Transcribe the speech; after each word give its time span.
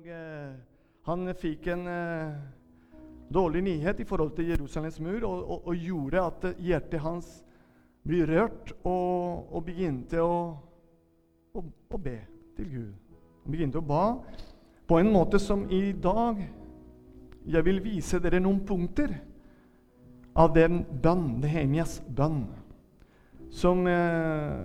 Og 0.00 0.06
eh, 0.08 0.52
han 1.04 1.28
fikk 1.36 1.66
en 1.74 1.82
eh, 1.92 2.36
dårlig 3.28 3.60
nyhet 3.66 3.98
i 4.00 4.06
forhold 4.08 4.30
til 4.32 4.46
Jerusalems 4.48 4.96
mur 5.04 5.26
og, 5.28 5.42
og, 5.42 5.66
og 5.68 5.76
gjorde 5.76 6.22
at 6.22 6.46
hjertet 6.56 7.02
hans 7.04 7.28
ble 8.08 8.22
rørt 8.30 8.72
og, 8.78 9.50
og 9.52 9.66
begynte 9.66 10.22
å, 10.24 10.38
å, 11.52 11.64
å, 11.66 12.00
be 12.00 12.16
til 12.56 12.70
Gud. 12.70 12.94
Han 13.42 13.52
begynte 13.52 13.82
å 13.82 13.84
ba 13.84 14.06
på 14.88 15.02
en 15.02 15.12
måte 15.12 15.36
som 15.36 15.66
i 15.68 15.92
dag 15.92 16.40
Jeg 17.44 17.66
vil 17.68 17.84
vise 17.84 18.22
dere 18.24 18.40
noen 18.40 18.64
punkter 18.64 19.12
av 20.32 20.54
den 20.56 20.80
bønn, 21.02 21.42
Nehemias 21.44 21.98
bønn, 22.08 22.46
som 23.52 23.84
eh, 23.84 24.64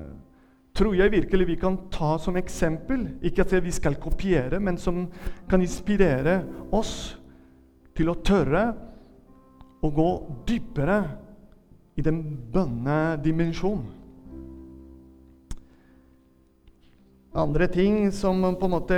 tror 0.76 0.96
jeg 0.98 1.14
virkelig 1.14 1.48
vi 1.48 1.60
kan 1.60 1.78
ta 1.92 2.16
som 2.20 2.36
eksempel. 2.40 3.08
Ikke 3.24 3.46
at 3.46 3.54
vi 3.64 3.72
skal 3.72 3.96
kopiere, 4.02 4.60
men 4.60 4.78
som 4.78 5.06
kan 5.50 5.64
inspirere 5.64 6.42
oss 6.76 7.16
til 7.96 8.12
å 8.12 8.20
tørre 8.20 8.66
å 9.86 9.92
gå 9.94 10.10
dypere 10.48 11.00
i 11.96 12.04
den 12.04 12.22
bønnedimensjonen. 12.52 13.94
Andre 17.36 17.68
ting 17.68 18.12
som 18.16 18.40
på 18.56 18.68
en 18.68 18.72
måte 18.72 18.98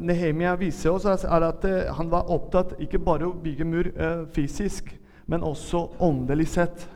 Nehemia 0.00 0.54
viser 0.56 0.94
oss, 0.94 1.04
er 1.04 1.44
at 1.44 1.64
eh, 1.68 1.90
han 1.92 2.08
var 2.08 2.30
opptatt 2.32 2.78
ikke 2.80 3.00
bare 3.04 3.28
å 3.28 3.36
bygge 3.36 3.66
mur 3.68 3.90
eh, 3.92 4.22
fysisk, 4.32 4.88
men 5.28 5.44
også 5.44 5.82
åndelig 6.00 6.46
sett. 6.54 6.86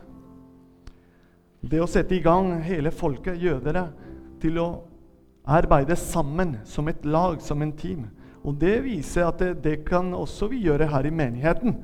Det 1.61 1.77
å 1.83 1.89
sette 1.89 2.17
i 2.17 2.23
gang 2.25 2.55
hele 2.65 2.89
folket, 2.89 3.37
jødere, 3.37 3.85
til 4.41 4.59
å 4.61 4.69
arbeide 5.49 5.97
sammen 5.97 6.57
som 6.67 6.87
et 6.91 7.05
lag, 7.05 7.39
som 7.41 7.61
en 7.61 7.73
team. 7.73 8.05
Og 8.45 8.55
det 8.59 8.77
viser 8.85 9.27
at 9.27 9.39
det, 9.41 9.53
det 9.63 9.77
kan 9.87 10.13
også 10.15 10.49
vi 10.51 10.63
gjøre 10.65 10.87
her 10.89 11.07
i 11.07 11.13
menigheten. 11.13 11.75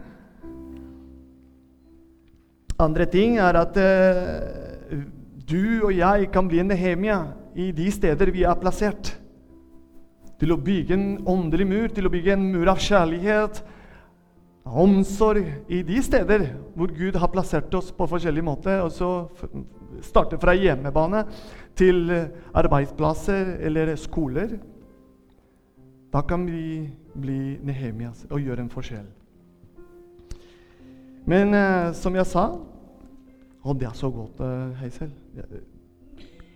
Andre 2.80 3.06
ting 3.08 3.38
er 3.40 3.56
at 3.60 3.78
eh, 3.80 5.04
du 5.48 5.86
og 5.86 5.94
jeg 5.96 6.30
kan 6.34 6.48
bli 6.50 6.60
en 6.60 6.72
Nehemia 6.72 7.20
i 7.56 7.70
de 7.76 7.88
steder 7.92 8.32
vi 8.36 8.44
er 8.44 8.60
plassert. 8.60 9.14
Til 10.40 10.52
å 10.52 10.60
bygge 10.60 10.98
en 10.98 11.08
åndelig 11.32 11.68
mur, 11.70 11.88
til 11.96 12.08
å 12.08 12.12
bygge 12.12 12.36
en 12.36 12.50
mur 12.52 12.68
av 12.68 12.82
kjærlighet, 12.84 13.62
omsorg 14.66 15.46
i 15.72 15.84
de 15.86 16.02
steder 16.04 16.48
hvor 16.76 16.92
Gud 16.92 17.16
har 17.22 17.32
plassert 17.32 17.74
oss 17.78 17.94
på 17.96 18.08
forskjellige 18.10 18.48
måter. 18.48 18.82
Og 18.84 18.92
så 18.92 19.12
starte 20.04 20.40
fra 20.42 20.56
hjemmebane 20.58 21.24
til 21.76 22.10
arbeidsplasser 22.56 23.58
eller 23.68 23.96
skoler. 24.00 24.58
Da 26.14 26.22
kan 26.22 26.46
vi 26.48 26.90
bli 27.16 27.58
Nehemias 27.64 28.26
og 28.30 28.40
gjøre 28.40 28.64
en 28.64 28.72
forskjell. 28.72 29.08
Men 31.26 31.54
eh, 31.58 31.92
som 31.98 32.16
jeg 32.16 32.28
sa 32.30 32.46
Å, 33.66 33.74
det 33.74 33.88
er 33.90 33.96
så 33.98 34.12
godt, 34.14 34.40
eh, 34.46 34.76
Heisel. 34.78 35.10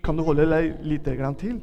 Kan 0.06 0.16
du 0.16 0.22
holde 0.24 0.46
deg 0.46 0.84
litt 0.86 1.08
til? 1.42 1.58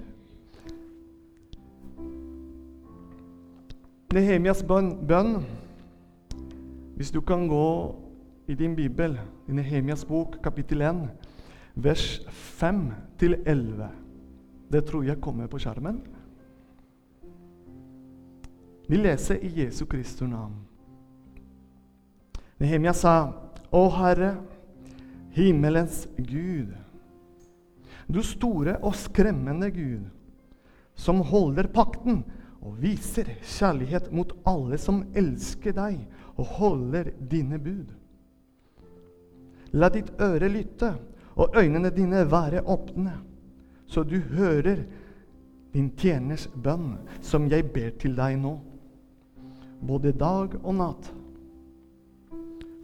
Nehemias 4.12 4.64
bønn, 4.66 4.90
bønn 5.06 5.38
Hvis 6.96 7.12
du 7.14 7.20
kan 7.20 7.46
gå 7.48 7.68
i 8.48 8.54
din 8.54 8.74
bibel, 8.76 9.16
i 9.48 9.52
Nehemias 9.52 10.04
bok, 10.04 10.40
kapittel 10.42 10.82
1, 10.82 11.06
vers 11.76 12.20
5-11 12.58 13.88
Det 14.68 14.82
tror 14.86 15.04
jeg 15.04 15.20
kommer 15.20 15.46
på 15.46 15.58
skjermen. 15.60 16.00
Vi 18.88 18.96
leser 18.96 19.42
i 19.44 19.50
Jesu 19.60 19.84
Kristi 19.86 20.26
navn. 20.26 20.56
Nehemia 22.58 22.94
sa, 22.96 23.12
Å 23.70 23.82
Herre, 23.92 24.32
himmelens 25.36 26.06
Gud, 26.16 26.72
du 28.08 28.22
store 28.24 28.78
og 28.80 28.94
skremmende 28.96 29.68
Gud, 29.74 30.06
som 30.96 31.20
holder 31.28 31.68
pakten 31.74 32.22
og 32.62 32.78
viser 32.80 33.28
kjærlighet 33.44 34.08
mot 34.14 34.32
alle 34.48 34.78
som 34.80 35.02
elsker 35.18 35.76
deg 35.76 36.00
og 36.36 36.54
holder 36.56 37.12
dine 37.20 37.60
bud. 37.60 37.90
La 39.76 39.90
ditt 39.92 40.14
øre 40.22 40.48
lytte 40.48 40.94
og 41.36 41.56
øynene 41.56 41.90
dine 41.90 42.24
være 42.30 42.64
åpne, 42.64 43.12
så 43.86 44.02
du 44.02 44.16
hører 44.18 44.82
din 45.74 45.90
tjeners 45.96 46.48
bønn, 46.62 46.96
som 47.20 47.50
jeg 47.50 47.68
ber 47.72 47.92
til 48.00 48.16
deg 48.16 48.38
nå, 48.40 48.54
både 49.86 50.12
dag 50.16 50.56
og 50.62 50.74
natt. 50.74 51.12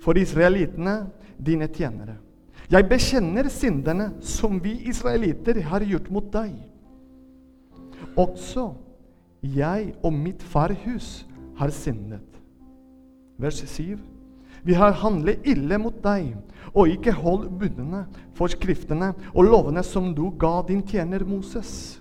For 0.03 0.19
israelittene, 0.19 1.07
dine 1.43 1.67
tjenere. 1.67 2.19
Jeg 2.71 2.89
bekjenner 2.89 3.49
syndene 3.53 4.13
som 4.21 4.61
vi 4.65 4.77
israelitter 4.89 5.61
har 5.67 5.85
gjort 5.87 6.11
mot 6.13 6.29
deg. 6.33 6.53
Også 8.17 8.73
jeg 9.43 9.95
og 10.03 10.13
mitt 10.13 10.43
farhus 10.43 11.27
har 11.59 11.73
syndet. 11.75 12.41
Vers 13.39 13.63
7. 13.67 13.99
Vi 14.63 14.75
har 14.79 14.99
handlet 15.03 15.47
ille 15.49 15.79
mot 15.83 15.97
deg 16.05 16.33
og 16.73 16.89
ikke 16.89 17.15
holdt 17.17 17.51
budene, 17.61 18.05
forskriftene 18.39 19.11
og 19.35 19.49
lovene 19.49 19.83
som 19.85 20.13
du 20.15 20.29
ga 20.39 20.61
din 20.69 20.85
tjener 20.87 21.25
Moses. 21.27 22.01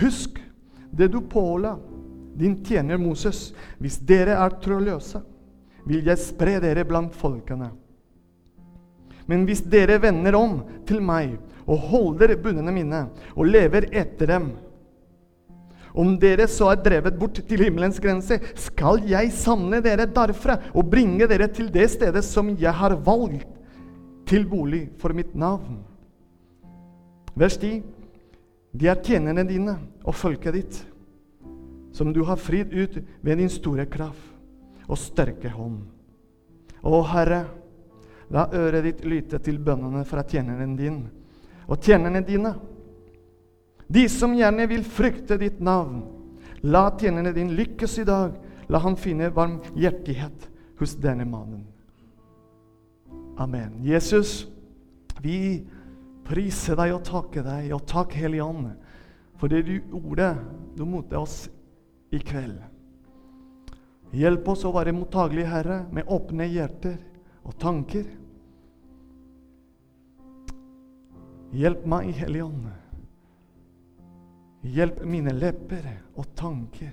Husk 0.00 0.40
det 0.90 1.10
du 1.12 1.20
påla 1.20 1.76
din 2.38 2.56
tjener 2.64 2.98
Moses. 2.98 3.52
Hvis 3.78 3.98
dere 4.08 4.38
er 4.38 4.56
trådløse, 4.62 5.20
vil 5.88 6.06
jeg 6.06 6.20
spre 6.22 6.58
dere 6.62 6.86
blant 6.88 7.14
folkene. 7.16 7.70
Men 9.28 9.44
hvis 9.44 9.60
dere 9.68 9.98
vender 10.00 10.36
om 10.38 10.62
til 10.88 11.02
meg 11.04 11.36
og 11.68 11.84
holder 11.90 12.32
bundene 12.40 12.72
mine 12.72 13.02
og 13.34 13.50
lever 13.50 13.90
etter 13.92 14.30
dem 14.30 14.48
Om 15.94 16.16
dere 16.20 16.48
så 16.50 16.70
er 16.72 16.82
drevet 16.84 17.18
bort 17.18 17.40
til 17.48 17.62
himmelens 17.64 18.00
grense, 18.02 18.40
skal 18.58 19.02
jeg 19.08 19.32
samle 19.34 19.80
dere 19.84 20.08
derfra 20.10 20.58
og 20.74 20.90
bringe 20.90 21.28
dere 21.30 21.48
til 21.52 21.70
det 21.72 21.88
stedet 21.92 22.24
som 22.26 22.50
jeg 22.58 22.74
har 22.74 22.96
valgt 23.06 23.48
til 24.28 24.44
bolig 24.48 24.88
for 25.00 25.16
mitt 25.16 25.34
navn. 25.38 25.80
Vers 27.38 27.56
10. 27.56 27.82
De 28.78 28.88
er 28.90 29.00
tjenerne 29.02 29.46
dine 29.48 29.78
og 30.04 30.14
folket 30.14 30.58
ditt, 30.58 30.80
som 31.96 32.12
du 32.12 32.20
har 32.28 32.40
fridd 32.40 32.74
ut 32.74 32.98
ved 33.24 33.40
din 33.40 33.50
store 33.50 33.86
kraft 33.88 34.34
og 34.88 35.00
sterke 35.00 35.50
hånd. 35.52 35.80
Å 36.84 37.00
Herre, 37.10 37.42
La 38.28 38.44
øret 38.52 38.84
ditt 38.84 39.04
lytte 39.08 39.40
til 39.40 39.56
bønnene 39.64 40.02
fra 40.04 40.20
tjeneren 40.28 40.74
din 40.76 40.98
og 41.68 41.80
tjenerne 41.84 42.20
dine. 42.24 42.52
De 43.88 44.04
som 44.12 44.34
gjerne 44.36 44.66
vil 44.68 44.84
frykte 44.84 45.38
ditt 45.40 45.60
navn. 45.64 46.02
La 46.62 46.90
tjenerne 46.98 47.32
din 47.32 47.54
lykkes 47.56 47.98
i 48.02 48.06
dag. 48.08 48.36
La 48.68 48.82
han 48.84 48.98
finne 49.00 49.30
varmhjertighet 49.32 50.48
hos 50.78 50.94
denne 51.00 51.24
mannen. 51.24 51.64
Amen. 53.38 53.78
Jesus, 53.86 54.48
vi 55.22 55.64
priser 56.28 56.76
deg 56.76 56.92
og 56.96 57.04
takker 57.06 57.46
deg, 57.46 57.70
og 57.72 57.86
takk, 57.88 58.12
Hellige 58.18 58.44
Ånd, 58.44 58.72
for 59.40 59.48
det 59.48 59.62
du 59.68 59.78
ordet 59.96 60.34
du 60.76 60.84
mot 60.84 61.12
oss 61.16 61.46
i 62.12 62.20
kveld. 62.20 62.58
Hjelp 64.12 64.50
oss 64.52 64.64
å 64.68 64.72
være 64.74 64.94
mottagelige, 64.96 65.48
Herre, 65.52 65.78
med 65.94 66.10
åpne 66.12 66.48
hjerter 66.48 66.98
og 67.46 67.56
tanker. 67.60 68.04
Hjelp 71.56 71.88
meg, 71.88 72.12
Hellige 72.18 72.50
Ånd. 72.50 72.68
Hjelp 74.68 75.00
mine 75.08 75.32
lepper 75.32 75.86
og 76.18 76.26
tanker 76.36 76.92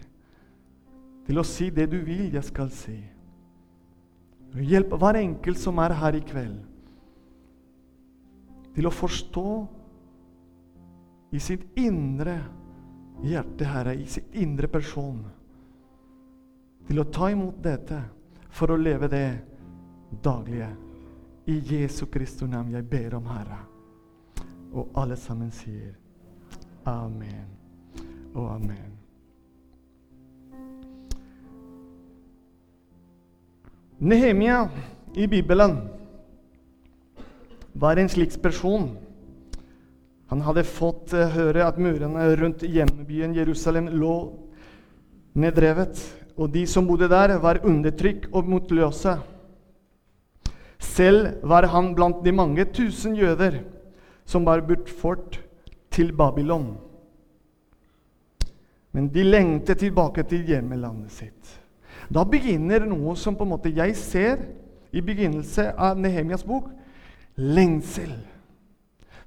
til 1.26 1.42
å 1.42 1.46
si 1.48 1.72
det 1.74 1.88
du 1.92 1.98
vil 2.06 2.30
jeg 2.36 2.46
skal 2.46 2.70
si. 2.74 2.98
Hjelp 4.56 4.94
hver 4.96 5.20
enkelt 5.20 5.60
som 5.60 5.82
er 5.84 5.96
her 6.00 6.16
i 6.16 6.22
kveld, 6.24 6.60
til 8.76 8.88
å 8.88 8.94
forstå 8.94 9.50
i 11.36 11.42
sitt 11.44 11.66
indre 11.80 12.38
hjerte, 13.26 13.68
Herre, 13.68 13.96
i 14.00 14.06
sitt 14.08 14.36
indre 14.40 14.70
person, 14.72 15.20
til 16.88 17.02
å 17.02 17.08
ta 17.12 17.32
imot 17.34 17.60
dette 17.64 18.00
for 18.56 18.72
å 18.72 18.80
leve 18.80 19.10
det 19.12 19.28
daglige. 20.24 20.70
I 21.52 21.60
Jesu 21.60 22.06
Kristi 22.12 22.48
navn 22.50 22.72
jeg 22.74 22.88
ber 22.90 23.20
om, 23.20 23.28
Herre. 23.30 23.60
Og 24.76 24.96
alle 24.98 25.18
sammen 25.20 25.52
sier 25.56 25.94
amen 26.90 27.55
og 28.36 28.52
amen. 28.56 28.92
Nehemia 34.00 34.68
i 35.16 35.28
Bibelen 35.32 35.78
var 37.74 37.98
en 37.98 38.10
slik 38.12 38.36
person. 38.44 38.90
Han 40.28 40.42
hadde 40.44 40.66
fått 40.68 41.14
eh, 41.16 41.32
høre 41.32 41.64
at 41.68 41.80
murene 41.80 42.28
rundt 42.36 42.66
hjembyen 42.68 43.36
Jerusalem 43.38 43.88
lå 43.94 44.16
nedrevet, 45.36 46.00
og 46.36 46.52
de 46.52 46.66
som 46.68 46.88
bodde 46.88 47.08
der, 47.12 47.38
var 47.40 47.62
undertrykk 47.64 48.28
og 48.36 48.50
motløse. 48.52 49.16
Selv 50.80 51.40
var 51.48 51.68
han 51.72 51.94
blant 51.96 52.24
de 52.26 52.34
mange 52.36 52.66
tusen 52.76 53.16
jøder 53.16 53.62
som 54.28 54.44
var 54.48 54.66
bortført 54.68 55.40
til 55.94 56.12
Babylon. 56.16 56.74
Men 58.96 59.10
de 59.12 59.24
lengter 59.28 59.76
tilbake 59.76 60.24
til 60.24 60.46
hjemmelandet 60.48 61.12
sitt. 61.12 61.50
Da 62.08 62.24
begynner 62.24 62.86
noe 62.88 63.18
som 63.20 63.36
på 63.36 63.44
en 63.44 63.52
måte 63.52 63.74
jeg 63.76 63.92
ser 64.00 64.46
i 64.96 65.04
begynnelse 65.04 65.74
av 65.76 66.00
Nehemias 66.00 66.46
bok. 66.48 66.70
Lengsel. 67.36 68.14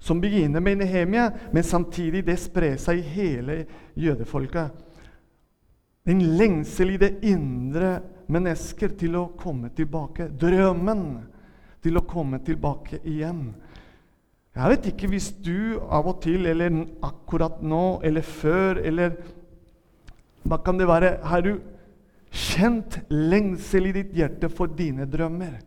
Som 0.00 0.23
begynner 0.25 0.65
med 0.65 0.81
Nehemia, 0.81 1.26
men 1.53 1.67
samtidig 1.67 2.25
det 2.25 2.38
sprer 2.41 2.79
seg 2.81 3.03
i 3.03 3.15
hele 3.19 3.59
jødefolket. 3.99 4.73
En 6.09 6.23
lengsel 6.41 6.94
i 6.94 7.00
det 7.03 7.19
indre 7.29 7.99
mennesker 8.32 8.97
til 8.97 9.20
å 9.20 9.26
komme 9.37 9.69
tilbake. 9.76 10.31
Drømmen 10.32 11.09
til 11.85 12.00
å 12.00 12.06
komme 12.09 12.41
tilbake 12.41 13.03
igjen. 13.05 13.50
Jeg 14.56 14.73
vet 14.73 14.87
ikke 14.94 15.11
hvis 15.12 15.29
du 15.44 15.76
av 15.85 16.09
og 16.09 16.23
til, 16.25 16.49
eller 16.49 16.87
akkurat 17.05 17.61
nå, 17.61 18.00
eller 18.00 18.25
før, 18.25 18.81
eller 18.81 19.19
hva 20.48 20.58
kan 20.64 20.78
det 20.80 20.88
være? 20.88 21.18
Har 21.28 21.44
du 21.44 21.58
kjent 22.32 23.00
lengsel 23.12 23.88
i 23.90 23.96
ditt 24.00 24.12
hjerte 24.16 24.50
for 24.52 24.70
dine 24.72 25.06
drømmer? 25.08 25.58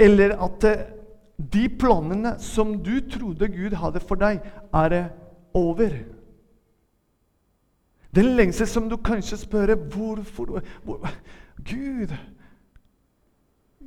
Eller 0.00 0.36
at 0.40 0.64
eh, 0.68 0.86
de 1.40 1.66
planene 1.80 2.36
som 2.42 2.76
du 2.84 2.98
trodde 3.10 3.48
Gud 3.52 3.76
hadde 3.80 4.02
for 4.04 4.20
deg, 4.20 4.40
er 4.72 5.10
over? 5.56 5.94
Den 8.14 8.34
lengsel 8.36 8.68
som 8.68 8.88
du 8.90 8.96
kanskje 8.96 9.38
spør 9.40 9.74
hvorfor 9.92 10.60
hvor, 10.84 11.10
Gud, 11.60 12.12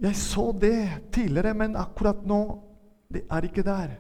jeg 0.02 0.16
så 0.16 0.52
det 0.62 0.90
tidligere, 1.12 1.54
men 1.54 1.76
akkurat 1.76 2.26
nå 2.26 2.44
det 3.14 3.24
er 3.30 3.46
ikke 3.46 3.66
der. 3.66 3.98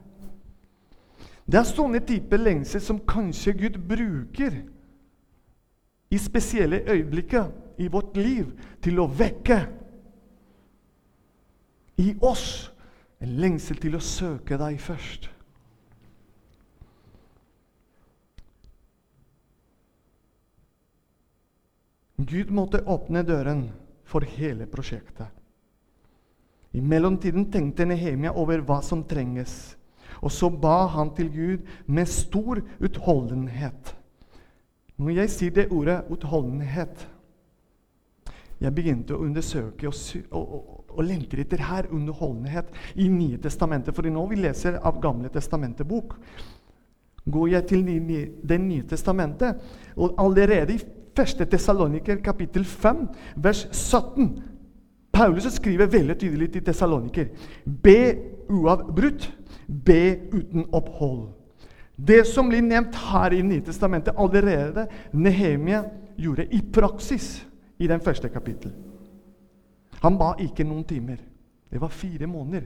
Det 1.45 1.59
er 1.59 1.67
sånne 1.67 1.99
typer 2.07 2.39
lengsel 2.39 2.81
som 2.81 3.01
kanskje 3.07 3.53
Gud 3.65 3.81
bruker 3.87 4.61
i 6.13 6.17
spesielle 6.21 6.83
øyeblikker 6.85 7.49
i 7.81 7.87
vårt 7.89 8.17
liv 8.17 8.51
til 8.85 8.99
å 9.01 9.07
vekke 9.09 9.59
i 12.03 12.13
oss 12.21 12.69
en 13.23 13.37
lengsel 13.39 13.79
til 13.81 13.95
å 13.97 14.01
søke 14.03 14.57
deg 14.59 14.77
først. 14.83 15.29
Gud 22.23 22.51
måtte 22.55 22.83
åpne 22.87 23.23
døren 23.27 23.63
for 24.07 24.25
hele 24.37 24.67
prosjektet. 24.69 25.27
I 26.73 26.81
mellomtiden 26.81 27.49
tenkte 27.51 27.85
Nehemia 27.85 28.31
over 28.37 28.61
hva 28.65 28.79
som 28.85 29.03
trenges, 29.05 29.75
og 30.21 30.31
så 30.31 30.49
ba 30.49 30.85
han 30.93 31.11
til 31.17 31.29
Gud 31.33 31.67
med 31.85 32.09
stor 32.09 32.61
utholdenhet. 32.79 33.93
Når 34.97 35.15
jeg 35.17 35.33
sier 35.33 35.53
det 35.55 35.71
ordet 35.73 36.03
utholdenhet 36.13 37.07
Jeg 38.61 38.75
begynte 38.75 39.15
å 39.15 39.23
undersøke 39.25 39.89
og, 39.89 39.95
og, 40.31 40.67
og, 40.87 41.01
lengter 41.03 41.41
etter 41.43 41.63
her 41.67 41.89
underholdenhet 41.91 42.69
i 42.95 43.09
Nye 43.11 43.39
testamentet. 43.41 43.95
For 43.95 44.07
nå 44.07 44.23
vi 44.29 44.37
leser 44.39 44.77
av 44.79 45.01
Gamle 45.03 45.31
testamentet 45.33 45.89
bok. 45.89 46.15
Går 47.25 47.47
jeg 47.57 47.67
til 47.67 47.83
Det 48.43 48.59
nye 48.59 48.83
testamentet, 48.87 49.59
og 49.95 50.15
allerede 50.19 50.77
i 50.77 50.79
1. 51.13 51.43
Tessaloniker 51.51 52.21
kapittel 52.23 52.65
5, 52.65 53.07
vers 53.35 53.67
17 53.71 54.31
Paulus 55.13 55.43
skriver 55.53 55.85
veldig 55.85 56.17
tydelig 56.17 56.51
til 56.53 56.65
Tessaloniker 56.65 57.25
Be 57.83 58.15
uavbrutt, 58.49 59.29
be 59.85 60.19
uten 60.33 60.65
opphold. 60.73 61.27
Det 61.95 62.23
som 62.27 62.49
blir 62.49 62.61
nevnt 62.65 62.95
her 62.95 63.33
i 63.33 63.43
Nytestamentet 63.45 64.17
allerede 64.17 64.87
Nehemia 65.11 65.83
gjorde 66.15 66.47
i 66.49 66.61
praksis 66.73 67.45
i 67.77 67.87
den 67.87 68.01
første 68.01 68.29
kapittel. 68.33 68.73
Han 70.01 70.17
ba 70.17 70.33
ikke 70.41 70.65
noen 70.65 70.83
timer. 70.87 71.21
Det 71.69 71.81
var 71.81 71.93
fire 71.93 72.27
måneder, 72.29 72.65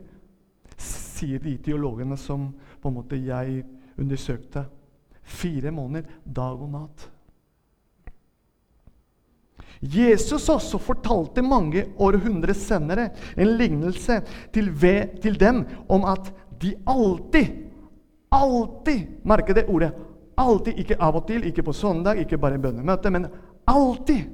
sier 0.78 1.40
de 1.44 1.58
teologene 1.64 2.18
som 2.20 2.50
på 2.82 2.90
en 2.90 2.98
måte 2.98 3.20
jeg 3.20 3.62
undersøkte. 3.98 4.66
Fire 5.28 5.72
måneder, 5.76 6.08
dag 6.24 6.64
og 6.64 6.72
natt. 6.72 7.06
Jesus 9.82 10.48
også 10.50 10.80
fortalte 10.82 11.44
mange 11.46 11.84
århundrer 12.02 12.56
senere 12.58 13.12
en 13.38 13.54
lignelse 13.60 14.22
til, 14.54 14.72
ved, 14.82 15.20
til 15.22 15.38
dem 15.40 15.62
om 15.94 16.08
at 16.10 16.32
de 16.62 16.74
alltid 16.90 17.67
Alltid! 18.30 19.08
Merke 19.24 19.54
det 19.54 19.68
ordet. 19.68 19.94
Alltid. 20.38 20.80
Ikke 20.80 21.00
av 21.02 21.16
og 21.16 21.28
til, 21.28 21.46
ikke 21.48 21.64
på 21.64 21.74
søndag, 21.74 22.20
ikke 22.22 22.38
bare 22.38 22.60
i 22.60 22.62
bønnemøte, 22.62 23.12
men 23.14 23.28
alltid. 23.68 24.28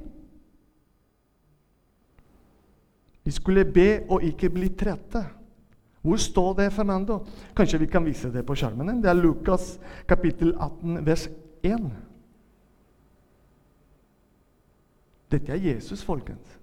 Vi 3.24 3.32
skulle 3.32 3.64
be 3.64 4.04
og 4.12 4.22
ikke 4.22 4.50
bli 4.52 4.68
trette. 4.76 5.24
Hvor 6.04 6.20
står 6.20 6.54
det, 6.54 6.72
Fernando? 6.72 7.22
Kanskje 7.56 7.78
vi 7.80 7.86
kan 7.88 8.04
vise 8.04 8.28
det 8.32 8.42
på 8.44 8.54
skjermen? 8.54 9.00
Det 9.00 9.08
er 9.08 9.16
Lukas 9.16 9.78
kapittel 10.08 10.52
18, 10.52 10.98
vers 11.06 11.28
1. 11.64 11.86
Dette 15.32 15.52
er 15.52 15.62
Jesus, 15.64 16.04
folkens. 16.04 16.58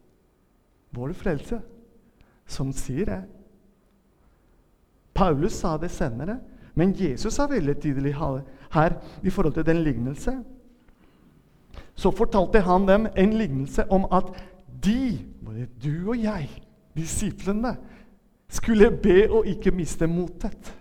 Vår 0.94 1.16
frelse, 1.18 1.58
som 2.46 2.70
sier 2.76 3.10
det. 3.10 3.22
Paulus 5.18 5.58
sa 5.58 5.74
det 5.82 5.90
senere. 5.92 6.38
Men 6.76 6.96
Jesus 6.96 7.40
er 7.40 7.52
veldig 7.52 7.76
tydelig 7.82 8.16
her 8.16 8.98
i 9.24 9.30
forhold 9.30 9.54
til 9.54 9.66
den 9.66 9.84
lignelse. 9.84 10.38
Så 11.96 12.12
fortalte 12.16 12.62
han 12.62 12.88
dem 12.88 13.08
en 13.18 13.34
lignelse 13.34 13.86
om 13.92 14.08
at 14.12 14.32
de, 14.84 15.20
både 15.46 15.68
du 15.84 16.10
og 16.10 16.24
jeg, 16.24 16.50
disiplene, 16.98 17.76
skulle 18.50 18.92
be 18.92 19.32
og 19.32 19.48
ikke 19.48 19.72
miste 19.72 20.08
motet. 20.08 20.74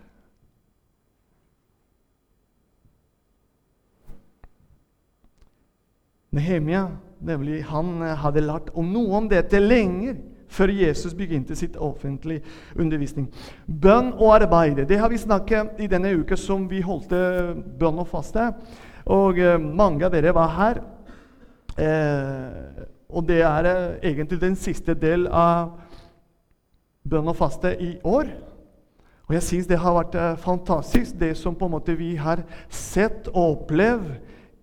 Nehemia 6.31 6.87
nemlig, 7.21 7.65
han 7.67 8.01
hadde 8.23 8.43
lært 8.45 8.71
om 8.79 8.87
noe 8.95 9.17
om 9.19 9.29
dette 9.31 9.59
lenger 9.59 10.19
før 10.51 10.73
Jesus 10.75 11.15
begynte 11.15 11.57
sitt 11.57 11.77
offentlige 11.79 12.43
undervisning. 12.77 13.29
Bønn 13.67 14.13
og 14.13 14.35
arbeid. 14.41 14.83
Det 14.89 14.99
har 14.99 15.09
vi 15.09 15.21
snakket 15.23 15.79
i 15.81 15.89
denne 15.91 16.13
uka 16.19 16.37
som 16.37 16.67
vi 16.71 16.83
holdt 16.85 17.15
bønn 17.79 18.03
og 18.03 18.09
faste. 18.11 18.51
Og 19.11 19.39
eh, 19.39 19.59
mange 19.61 20.07
av 20.07 20.13
dere 20.15 20.35
var 20.37 20.57
her. 20.59 20.83
Eh, 21.81 22.85
og 23.11 23.27
det 23.29 23.41
er 23.43 23.67
eh, 23.71 24.11
egentlig 24.11 24.41
den 24.41 24.57
siste 24.59 24.95
del 24.95 25.27
av 25.27 25.73
bønn 27.09 27.31
og 27.31 27.39
faste 27.39 27.73
i 27.81 27.95
år. 28.05 28.31
Og 29.31 29.35
jeg 29.37 29.47
syns 29.47 29.71
det 29.71 29.79
har 29.79 29.95
vært 29.95 30.19
eh, 30.19 30.37
fantastisk, 30.43 31.19
det 31.21 31.37
som 31.39 31.55
på 31.55 31.69
en 31.69 31.77
måte 31.77 31.97
vi 31.99 32.17
har 32.19 32.43
sett 32.69 33.31
og 33.33 33.63
opplevd 33.63 34.13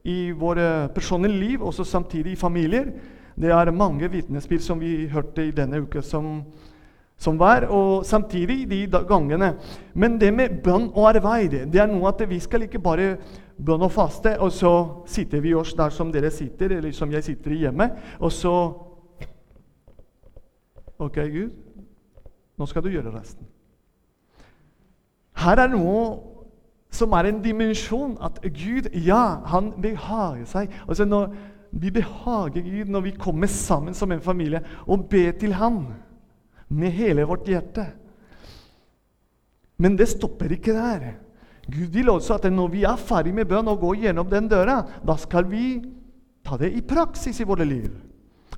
i 0.08 0.32
våre 0.32 0.88
personlige 0.96 1.40
liv, 1.40 1.64
også 1.64 1.84
samtidig 1.84 2.36
i 2.36 2.40
familier. 2.40 2.92
Det 3.38 3.52
er 3.54 3.72
mange 3.72 4.10
vitnesbyrd 4.12 4.64
som 4.66 4.80
vi 4.82 5.08
hørte 5.08 5.46
i 5.46 5.52
denne 5.54 5.82
uka 5.82 6.02
som, 6.02 6.42
som, 7.18 7.38
var, 7.40 7.68
og 7.70 8.06
samtidig 8.06 8.70
de 8.70 8.88
gangene. 9.08 9.54
Men 9.94 10.18
det 10.22 10.34
med 10.34 10.64
bønn 10.64 10.90
og 10.94 11.10
arbeid 11.12 11.54
det 11.70 11.82
er 11.82 11.92
noe 11.92 12.10
at 12.10 12.24
vi 12.30 12.40
skal 12.40 12.66
ikke 12.66 12.82
bare 12.82 13.18
bønn 13.58 13.86
og 13.86 13.92
faste, 13.92 14.40
og 14.40 14.52
så 14.52 15.04
sitter 15.06 15.42
vi 15.42 15.54
oss 15.54 15.74
der 15.78 15.94
som 15.94 16.12
dere 16.12 16.32
sitter, 16.32 16.78
eller 16.78 16.92
som 16.92 17.12
jeg 17.12 17.24
sitter 17.24 17.52
i 17.52 17.62
hjemmet, 17.66 17.92
og 18.20 18.32
så 18.32 18.58
Ok, 20.98 21.14
Gud, 21.14 21.50
nå 22.58 22.66
skal 22.66 22.82
du 22.82 22.88
gjøre 22.90 23.12
resten. 23.14 23.46
Her 25.38 25.60
er 25.62 25.70
noe 25.70 26.08
som 26.90 27.14
er 27.14 27.30
en 27.30 27.44
dimensjon 27.44 28.16
at 28.24 28.40
Gud, 28.42 28.90
ja, 29.06 29.44
han 29.46 29.76
behager 29.82 30.48
seg. 30.50 30.74
Altså 30.88 31.06
når 31.06 31.36
vi 31.78 31.92
behager 31.94 32.64
Gud 32.66 32.90
når 32.90 33.06
vi 33.06 33.16
kommer 33.20 33.50
sammen 33.52 33.96
som 33.98 34.12
en 34.12 34.24
familie 34.24 34.64
og 34.88 35.06
ber 35.12 35.36
til 35.38 35.54
Han 35.60 35.84
med 36.74 36.92
hele 36.92 37.26
vårt 37.28 37.48
hjerte. 37.48 37.86
Men 39.78 39.96
det 39.98 40.10
stopper 40.10 40.52
ikke 40.52 40.74
der. 40.74 41.12
Gud 41.68 41.92
vil 41.94 42.10
også 42.10 42.38
at 42.38 42.48
når 42.52 42.72
vi 42.74 42.84
er 42.88 43.00
ferdig 43.00 43.34
med 43.36 43.48
bønn 43.50 43.70
og 43.70 43.82
går 43.84 44.02
gjennom 44.08 44.30
den 44.32 44.48
døra, 44.50 44.82
da 45.06 45.16
skal 45.20 45.48
vi 45.52 45.82
ta 46.48 46.58
det 46.58 46.72
i 46.74 46.82
praksis 46.82 47.42
i 47.44 47.48
våre 47.48 47.68
liv. 47.68 47.92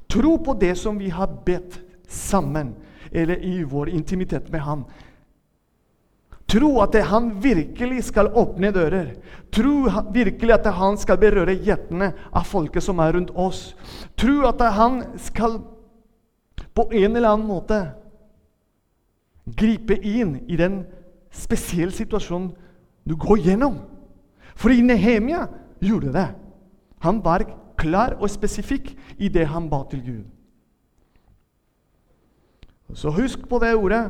Tro 0.10 0.38
på 0.42 0.56
det 0.62 0.76
som 0.78 0.98
vi 0.98 1.10
har 1.14 1.30
bedt 1.46 1.80
sammen, 2.10 2.74
eller 3.12 3.42
i 3.46 3.64
vår 3.64 3.90
intimitet 3.90 4.50
med 4.54 4.62
Han. 4.62 4.86
Tro 6.50 6.70
at 6.82 6.96
han 7.06 7.30
virkelig 7.42 8.08
skal 8.08 8.32
åpne 8.34 8.72
dører. 8.74 9.12
Tro 9.54 9.86
virkelig 10.14 10.56
at 10.56 10.70
han 10.74 10.98
skal 10.98 11.20
berøre 11.22 11.54
hjertene 11.54 12.12
av 12.34 12.48
folket 12.50 12.84
som 12.84 13.02
er 13.04 13.14
rundt 13.14 13.34
oss. 13.38 13.76
Tro 14.18 14.48
at 14.50 14.64
han 14.74 15.04
skal 15.22 15.60
på 16.74 16.88
en 16.90 17.16
eller 17.16 17.30
annen 17.30 17.50
måte 17.50 17.80
gripe 19.46 19.98
inn 20.06 20.40
i 20.50 20.58
den 20.58 20.82
spesielle 21.34 21.94
situasjonen 21.94 22.52
du 23.06 23.16
går 23.18 23.46
gjennom. 23.46 23.80
Fordi 24.58 24.82
Nehemia 24.82 25.46
gjorde 25.82 26.14
det. 26.14 26.28
Han 27.06 27.22
var 27.24 27.46
klar 27.80 28.18
og 28.20 28.30
spesifikk 28.32 28.92
i 29.18 29.30
det 29.32 29.46
han 29.54 29.70
ba 29.72 29.84
til 29.90 30.02
Gud. 30.04 30.26
Så 32.98 33.14
husk 33.14 33.46
på 33.48 33.60
det 33.62 33.76
ordet 33.78 34.10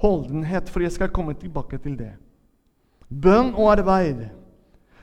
utholdenhet, 0.00 0.68
for 0.68 0.80
jeg 0.80 0.92
skal 0.92 1.08
komme 1.08 1.34
tilbake 1.34 1.78
til 1.78 1.98
det. 1.98 2.12
Bønn 3.10 3.54
og 3.54 3.72
arbeid. 3.72 4.28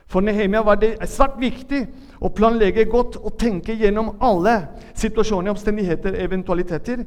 For 0.06 0.20
Nehemia 0.20 0.62
var 0.64 0.74
det 0.80 0.96
svært 1.04 1.36
viktig 1.38 1.86
å 2.20 2.30
planlegge 2.32 2.86
godt 2.88 3.16
og 3.16 3.38
tenke 3.38 3.74
gjennom 3.76 4.16
alle 4.20 4.68
situasjoner, 4.94 5.50
omstendigheter, 5.50 6.14
eventualiteter 6.16 7.04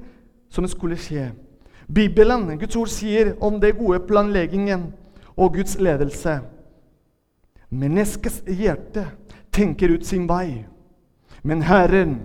som 0.50 0.67
skulle 0.67 0.95
skje. 0.95 1.31
Bibelen, 1.93 2.60
Guds 2.60 2.75
ord, 2.75 2.88
sier 2.88 3.33
om 3.41 3.60
det 3.60 3.77
gode 3.79 4.00
planleggingen 4.05 4.93
og 5.36 5.55
Guds 5.55 5.79
ledelse. 5.79 6.41
Menneskets 7.69 8.43
hjerte 8.45 9.07
tenker 9.51 9.89
ut 9.89 10.05
sin 10.05 10.27
vei, 10.29 10.67
men 11.43 11.62
Herren 11.65 12.19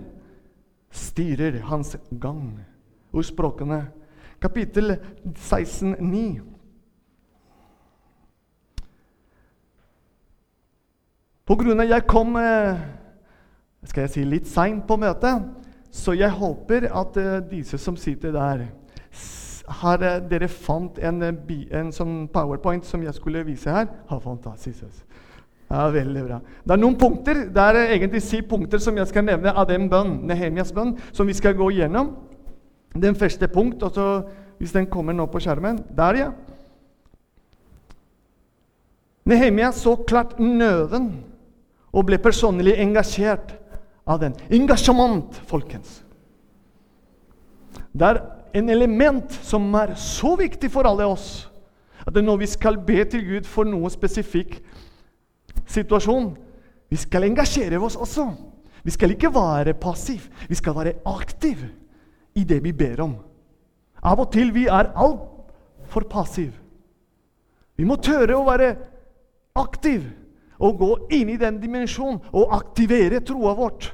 styrer 0.91 1.57
hans 1.71 1.97
gang. 2.21 2.59
Ordspråkene, 3.11 3.87
kapittel 4.41 4.95
16, 5.35 5.95
9. 5.99 6.41
På 11.47 11.55
grunn 11.55 11.79
av 11.79 11.87
jeg 11.87 12.03
kom 12.09 12.35
eh, 12.41 12.79
skal 13.87 14.03
jeg 14.03 14.13
si, 14.13 14.25
litt 14.27 14.49
seint 14.51 14.83
på 14.87 14.97
møtet, 14.99 15.45
så 15.95 16.11
jeg 16.17 16.35
håper 16.35 16.89
at 16.91 17.19
eh, 17.21 17.37
disse 17.47 17.79
som 17.79 17.95
sitter 17.95 18.35
der 18.35 18.65
Har 19.79 20.03
eh, 20.03 20.19
dere 20.27 20.47
fant 20.51 20.99
en, 20.99 21.23
en 21.23 21.91
sånn 21.95 22.27
powerpoint 22.33 22.85
som 22.85 23.03
jeg 23.03 23.15
skulle 23.15 23.45
vise 23.47 23.71
her? 23.71 23.87
Ja, 24.09 24.19
fantastisk. 24.19 24.83
Ja, 25.67 25.87
Veldig 25.91 26.23
bra. 26.23 26.41
Det 26.63 26.75
er 26.75 26.79
noen 26.79 26.99
punkter, 26.99 27.45
det 27.51 27.63
er 27.63 27.93
egentlig 27.95 28.21
si 28.23 28.41
punkter 28.41 28.79
som 28.83 28.95
jeg 28.99 29.07
skal 29.07 29.25
nevne 29.27 29.51
av 29.51 29.67
den 29.71 29.89
bønn, 29.91 30.21
Nehemias 30.27 30.71
bønn, 30.75 30.95
som 31.11 31.27
vi 31.27 31.35
skal 31.35 31.55
gå 31.59 31.71
gjennom. 31.79 32.13
Den 32.95 33.15
første 33.15 33.47
punkt, 33.47 33.83
og 33.83 33.91
så, 33.93 34.07
hvis 34.57 34.73
den 34.73 34.87
kommer 34.89 35.13
nå 35.13 35.27
på 35.29 35.41
skjermen 35.43 35.83
Der, 35.97 36.17
ja. 36.17 36.31
Nehemia 39.27 39.71
så 39.75 39.95
klart 40.07 40.39
nøden 40.39 41.11
og 41.91 42.05
ble 42.07 42.19
personlig 42.21 42.77
engasjert 42.79 43.51
av 44.07 44.21
den. 44.21 44.35
Engasjement, 44.53 45.35
folkens. 45.49 46.01
Det 47.91 48.07
er 48.07 48.21
en 48.55 48.69
element 48.71 49.33
som 49.43 49.67
er 49.75 49.95
så 49.99 50.35
viktig 50.39 50.69
for 50.71 50.87
alle 50.87 51.07
oss, 51.09 51.49
at 52.07 52.15
når 52.23 52.39
vi 52.43 52.47
skal 52.47 52.79
be 52.87 53.03
til 53.03 53.25
Gud 53.25 53.47
for 53.49 53.67
noe 53.67 53.89
spesifikk 53.91 54.61
situasjon 55.67 56.35
Vi 56.87 56.95
skal 56.95 57.25
engasjere 57.27 57.81
oss 57.83 57.97
også. 57.99 58.29
Vi 58.83 58.91
skal 58.95 59.11
ikke 59.11 59.33
være 59.35 59.73
passiv, 59.75 60.21
vi 60.47 60.55
skal 60.55 60.75
være 60.77 60.93
aktiv 61.03 61.65
i 62.37 62.45
det 62.45 62.59
vi 62.63 62.73
ber 62.77 63.01
om. 63.01 63.15
Av 64.05 64.21
og 64.21 64.29
til 64.33 64.53
vi 64.53 64.67
er 64.69 64.93
altfor 64.93 66.05
passiv. 66.09 66.53
Vi 67.77 67.85
må 67.85 67.97
tørre 68.01 68.37
å 68.37 68.45
være 68.45 68.69
aktiv 69.57 70.05
og 70.57 70.79
gå 70.79 70.91
inn 71.17 71.33
i 71.33 71.41
den 71.41 71.59
dimensjonen 71.61 72.21
og 72.33 72.53
aktivere 72.57 73.21
troa 73.25 73.53
vårt 73.57 73.91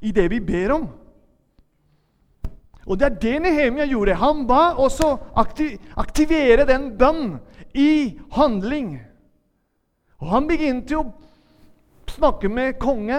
i 0.00 0.12
det 0.16 0.28
vi 0.32 0.40
ber 0.44 0.76
om. 0.76 0.86
Og 2.86 2.98
det 2.98 3.06
er 3.06 3.18
det 3.20 3.34
Nehemia 3.42 3.84
gjorde. 3.90 4.14
Han 4.14 4.44
ba 4.46 4.76
også 4.78 5.16
aktivere 5.98 6.66
den 6.68 6.92
bønn 6.98 7.38
i 7.74 8.16
handling. 8.36 9.00
Og 10.22 10.30
han 10.30 10.46
begynte 10.48 11.00
å 11.00 11.08
snakke 12.14 12.48
med 12.48 12.78
konge, 12.80 13.18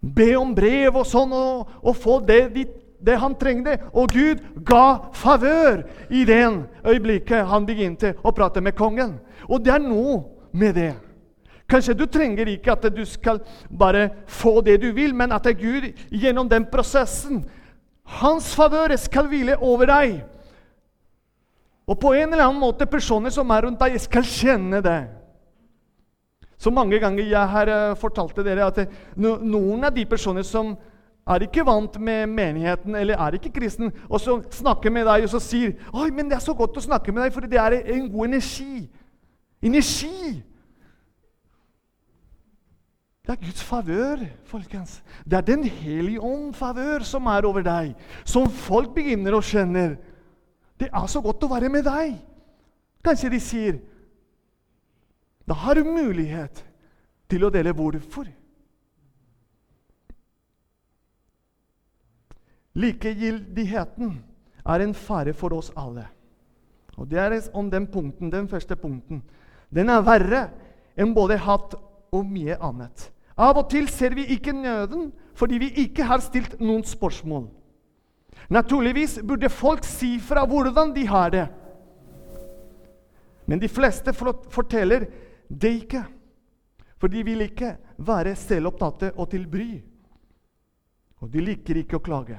be 0.00 0.30
om 0.38 0.54
brev 0.56 0.96
og 0.96 1.08
sånn, 1.08 1.34
og, 1.36 1.72
og 1.82 1.98
få 1.98 2.20
det, 2.24 2.44
det, 3.00 3.16
han 3.20 3.34
trengte. 3.34 3.78
Og 3.92 4.12
Gud 4.12 4.42
ga 4.66 5.12
favør 5.16 5.84
i 6.10 6.24
det 6.28 6.42
øyeblikket 6.86 7.46
han 7.48 7.66
begynte 7.66 8.14
å 8.22 8.32
prate 8.36 8.60
med 8.60 8.76
kongen. 8.78 9.18
Og 9.48 9.64
det 9.64 9.74
er 9.74 9.84
noe 9.84 10.20
med 10.52 10.76
det. 10.76 10.92
Kanskje 11.70 11.94
du 11.94 12.06
trenger 12.10 12.48
ikke 12.50 12.74
at 12.74 12.88
du 12.90 13.04
skal 13.06 13.40
bare 13.70 14.08
få 14.26 14.60
det 14.66 14.80
du 14.82 14.90
vil, 14.92 15.14
men 15.14 15.32
at 15.32 15.46
Gud 15.58 15.92
gjennom 16.10 16.48
den 16.50 16.66
prosessen 16.70 17.44
Hans 18.10 18.48
favør 18.58 18.90
skal 18.98 19.28
hvile 19.30 19.54
over 19.62 19.86
deg. 19.86 20.16
Og 21.86 21.98
på 21.98 22.10
en 22.14 22.32
eller 22.32 22.42
annen 22.42 22.58
måte 22.58 22.88
personer 22.90 23.30
som 23.30 23.50
er 23.54 23.66
rundt 23.66 23.78
deg, 23.78 23.94
skal 24.02 24.26
kjenne 24.26 24.80
det. 24.82 25.00
Så 26.60 26.72
mange 26.74 26.98
ganger 27.00 27.24
jeg 27.24 27.52
har 27.54 27.70
uh, 27.70 27.96
fortalt 27.98 28.36
dere 28.44 28.66
at 28.66 28.82
noen 29.16 29.86
av 29.86 29.94
de 29.94 30.04
personer 30.10 30.44
som 30.44 30.74
er 31.30 31.46
ikke 31.46 31.64
vant 31.66 31.96
med 32.00 32.26
menigheten 32.26 32.96
eller 32.98 33.18
er 33.20 33.36
ikke 33.38 33.52
kristen, 33.54 33.92
og 34.08 34.20
så 34.20 34.40
snakker 34.50 34.90
med 34.90 35.06
deg 35.08 35.26
og 35.26 35.32
så 35.32 35.40
sier 35.42 35.74
Oi, 35.92 36.10
men 36.10 36.30
det 36.30 36.38
er 36.38 36.44
så 36.44 36.54
godt 36.56 36.78
å 36.78 36.84
snakke 36.84 37.12
med 37.14 37.24
deg, 37.24 37.34
for 37.34 37.46
det 37.46 37.60
er 37.60 37.80
en 37.80 38.08
god 38.10 38.30
energi. 38.30 38.86
Energi! 39.62 40.40
Det 43.20 43.36
er 43.36 43.44
Guds 43.44 43.62
favør, 43.62 44.24
folkens. 44.48 45.02
Det 45.24 45.36
er 45.38 45.46
Den 45.46 45.64
hellige 45.64 46.20
ånd 46.20 46.54
favør 46.54 47.04
som 47.06 47.28
er 47.30 47.46
over 47.46 47.62
deg, 47.62 47.92
som 48.24 48.48
folk 48.50 48.94
begynner 48.96 49.36
å 49.36 49.44
skjønne. 49.44 49.84
Det 50.80 50.88
er 50.88 51.06
så 51.06 51.20
godt 51.22 51.44
å 51.44 51.52
være 51.52 51.70
med 51.70 51.84
deg. 51.86 52.16
Kanskje 53.04 53.30
de 53.30 53.40
sier 53.40 53.78
Da 55.48 55.54
har 55.54 55.74
du 55.74 55.84
mulighet 55.84 56.64
til 57.30 57.44
å 57.44 57.50
dele 57.50 57.72
hvorfor. 57.74 58.26
Likegyldigheten 62.78 64.18
er 64.66 64.84
en 64.84 64.94
fare 64.94 65.34
for 65.34 65.54
oss 65.56 65.72
alle. 65.76 66.06
Og 66.96 67.08
Det 67.08 67.18
er 67.18 67.50
om 67.54 67.70
den 67.70 67.86
punkten, 67.86 68.30
den 68.30 68.48
første 68.48 68.76
punkten. 68.76 69.22
Den 69.74 69.88
er 69.88 70.02
verre 70.02 70.50
enn 70.96 71.14
både 71.14 71.38
hatt 71.38 71.74
og 72.12 72.26
mye 72.26 72.58
annet. 72.60 73.10
Av 73.38 73.56
og 73.56 73.70
til 73.70 73.88
ser 73.88 74.14
vi 74.14 74.26
ikke 74.34 74.52
nøden 74.52 75.12
fordi 75.34 75.58
vi 75.58 75.70
ikke 75.86 76.04
har 76.04 76.20
stilt 76.20 76.58
noen 76.60 76.84
spørsmål. 76.84 77.48
Naturligvis 78.50 79.20
burde 79.24 79.48
folk 79.48 79.84
si 79.86 80.18
fra 80.20 80.44
hvordan 80.44 80.92
de 80.92 81.06
har 81.06 81.30
det. 81.30 81.46
Men 83.46 83.58
de 83.58 83.68
fleste 83.68 84.12
forteller 84.12 85.06
det 85.48 85.70
ikke, 85.82 86.04
for 86.98 87.08
de 87.08 87.24
vil 87.24 87.40
ikke 87.46 87.76
være 87.98 88.36
selvopptatte 88.36 89.12
og 89.16 89.30
til 89.30 89.46
bry. 89.48 89.70
Og 91.20 91.32
de 91.32 91.40
liker 91.40 91.80
ikke 91.80 91.96
å 91.96 92.04
klage. 92.04 92.36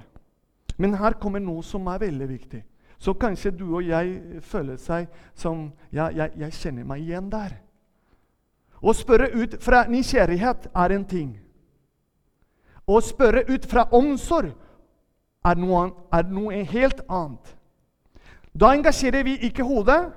Men 0.77 0.95
her 0.99 1.17
kommer 1.19 1.41
noe 1.43 1.63
som 1.63 1.87
er 1.91 2.01
veldig 2.01 2.27
viktig. 2.29 2.61
Så 3.01 3.13
kanskje 3.17 3.51
du 3.51 3.65
og 3.73 3.83
jeg 3.83 4.41
føler 4.45 4.77
seg 4.77 5.07
som 5.33 5.71
Ja, 5.91 6.09
jeg, 6.13 6.31
jeg 6.37 6.53
kjenner 6.53 6.85
meg 6.87 7.01
igjen 7.01 7.31
der. 7.31 7.57
Å 8.81 8.93
spørre 8.97 9.29
ut 9.33 9.57
fra 9.61 9.83
nysgjerrighet 9.89 10.69
er 10.73 10.93
en 10.95 11.05
ting. 11.05 11.31
Å 12.85 13.01
spørre 13.01 13.43
ut 13.49 13.65
fra 13.69 13.87
omsorg 13.93 14.53
er 15.45 15.57
noe, 15.57 15.87
er 16.13 16.29
noe 16.29 16.63
helt 16.69 17.01
annet. 17.09 17.55
Da 18.53 18.73
engasjerer 18.75 19.23
vi 19.25 19.37
ikke 19.47 19.65
hodet, 19.65 20.11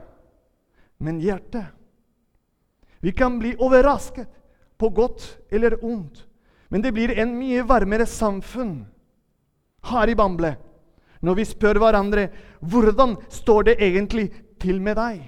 men 0.99 1.21
hjertet. 1.23 1.67
Vi 3.05 3.13
kan 3.13 3.39
bli 3.39 3.53
overrasket 3.61 4.29
på 4.81 4.89
godt 4.91 5.27
eller 5.53 5.77
ondt, 5.85 6.25
men 6.69 6.83
det 6.83 6.93
blir 6.97 7.13
en 7.21 7.37
mye 7.37 7.63
varmere 7.69 8.07
samfunn 8.09 8.83
her 9.91 10.11
i 10.11 10.17
Bamble 10.19 10.55
når 11.25 11.39
vi 11.39 11.47
spør 11.49 11.81
hverandre 11.81 12.29
hvordan 12.61 13.17
står 13.33 13.71
det 13.71 13.77
egentlig 13.81 14.29
til 14.61 14.81
med 14.85 14.99
deg 14.99 15.23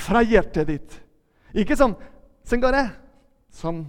fra 0.00 0.22
hjertet 0.22 0.68
ditt. 0.68 0.98
Ikke 1.54 1.76
sånn 1.78 1.96
sånn 2.46 2.62
går 2.62 2.76
det?' 2.76 2.90
Sånn. 3.50 3.80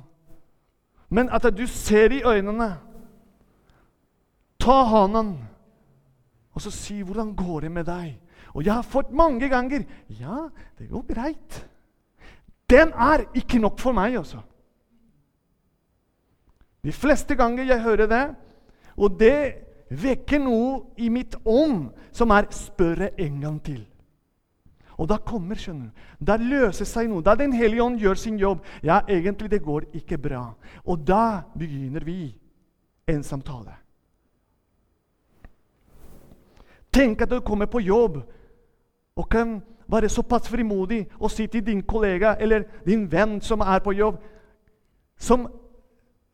Men 1.10 1.30
at 1.30 1.46
du 1.54 1.68
ser 1.68 2.14
i 2.14 2.24
øynene. 2.26 2.78
Ta 4.62 4.84
hånden, 4.86 5.38
og 6.54 6.62
så 6.62 6.72
si 6.72 7.02
'Hvordan 7.02 7.36
går 7.36 7.62
det 7.62 7.72
med 7.72 7.86
deg?' 7.86 8.20
Og 8.54 8.66
jeg 8.66 8.74
har 8.74 8.84
fått 8.84 9.12
mange 9.12 9.50
ganger 9.50 9.86
'Ja, 10.10 10.50
det 10.78 10.90
går 10.90 11.04
greit'. 11.04 11.64
Den 12.70 12.94
er 12.94 13.26
ikke 13.36 13.60
nok 13.60 13.80
for 13.80 13.92
meg, 13.92 14.16
altså. 14.16 14.42
De 16.84 16.92
fleste 16.92 17.36
ganger 17.36 17.64
jeg 17.64 17.82
hører 17.82 18.08
det, 18.08 18.36
og 19.02 19.18
det 19.20 19.68
vekker 19.90 20.40
noe 20.40 20.84
i 21.02 21.10
mitt 21.10 21.36
ånd 21.46 21.90
som 22.14 22.32
er 22.32 22.46
'spørre 22.52 23.10
en 23.20 23.42
gang 23.42 23.62
til'. 23.64 23.88
Og 24.98 25.10
da 25.10 25.18
kommer, 25.18 25.56
skjønner 25.56 25.86
du. 25.86 26.26
Da 26.26 26.38
løser 26.38 26.86
seg 26.86 27.10
noe. 27.10 27.24
Da 27.26 27.36
Den 27.36 27.54
hellige 27.54 27.84
ånd 27.84 28.00
gjør 28.00 28.14
sin 28.14 28.38
jobb. 28.40 28.60
Ja, 28.84 29.02
egentlig 29.08 29.52
det 29.52 29.64
går 29.64 29.82
ikke 29.94 30.18
bra. 30.18 30.54
Og 30.86 31.08
da 31.08 31.42
begynner 31.58 32.04
vi 32.06 32.36
en 33.08 33.24
samtale. 33.24 33.74
Tenk 36.94 37.22
at 37.22 37.30
du 37.30 37.40
kommer 37.40 37.66
på 37.66 37.80
jobb 37.80 38.22
og 39.16 39.30
kan 39.30 39.62
være 39.88 40.10
såpass 40.10 40.50
frimodig 40.50 41.08
og 41.20 41.32
si 41.32 41.48
til 41.48 41.66
din 41.66 41.84
kollega 41.84 42.36
eller 42.40 42.64
din 42.86 43.12
venn 43.12 43.42
som 43.42 43.60
er 43.60 43.80
på 43.80 43.92
jobb 43.92 44.20
Som 45.18 45.48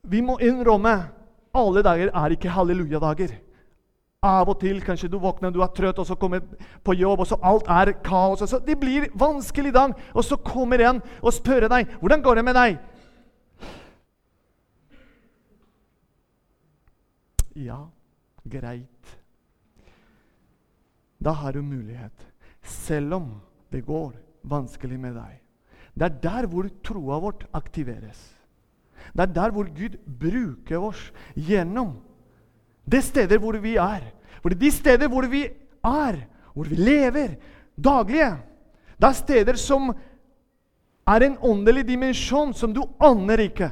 vi 0.02 0.20
må 0.20 0.38
innrømme 0.38 1.08
alle 1.60 1.82
dager 1.86 2.10
er 2.14 2.34
ikke 2.34 2.52
halleluja-dager. 2.54 3.34
Av 4.26 4.48
og 4.50 4.58
til 4.58 4.80
kanskje 4.82 5.10
du 5.12 5.18
våkner, 5.22 5.52
du 5.54 5.60
er 5.62 5.70
trøtt, 5.70 6.00
og 6.02 6.06
så 6.06 6.16
kommer 6.18 6.42
på 6.82 6.96
jobb, 6.98 7.22
og 7.22 7.28
så 7.30 7.38
alt 7.46 7.68
er 7.70 7.92
kaos. 8.02 8.42
Og 8.42 8.50
så 8.50 8.58
det 8.58 8.74
blir 8.80 9.06
vanskelig 9.14 9.72
dag, 9.74 9.94
og 10.14 10.24
så 10.26 10.38
kommer 10.42 10.82
en 10.82 11.02
og 11.22 11.34
spør 11.34 11.68
deg 11.70 11.98
hvordan 12.00 12.24
går 12.24 12.40
det 12.40 12.44
med 12.48 12.58
deg. 12.58 12.78
Ja, 17.58 17.78
greit. 18.46 19.14
Da 21.18 21.34
har 21.34 21.52
du 21.52 21.62
mulighet, 21.62 22.26
selv 22.62 23.14
om 23.14 23.30
det 23.70 23.84
går 23.86 24.12
vanskelig 24.46 24.98
med 24.98 25.14
deg. 25.18 25.38
Det 25.98 26.06
er 26.06 26.18
der 26.22 26.46
hvor 26.46 26.68
troa 26.86 27.18
vårt 27.22 27.46
aktiveres. 27.54 28.37
Det 29.12 29.24
er 29.24 29.34
der 29.34 29.54
hvor 29.54 29.68
Gud 29.74 29.96
bruker 30.06 30.84
oss 30.90 31.08
gjennom 31.34 31.96
det 32.88 33.02
stedet 33.04 33.40
hvor 33.40 33.58
vi 33.60 33.76
er. 33.76 34.06
For 34.42 34.54
de 34.54 34.70
steder 34.72 35.10
hvor 35.10 35.26
vi 35.28 35.44
er, 35.44 36.20
hvor 36.54 36.68
vi 36.68 36.76
lever 36.76 37.36
daglige, 37.76 38.36
det 38.98 39.08
er 39.08 39.18
steder 39.18 39.58
som 39.60 39.92
er 41.08 41.24
en 41.24 41.36
åndelig 41.40 41.86
dimensjon 41.88 42.54
som 42.54 42.72
du 42.74 42.82
aner 43.00 43.44
ikke. 43.44 43.70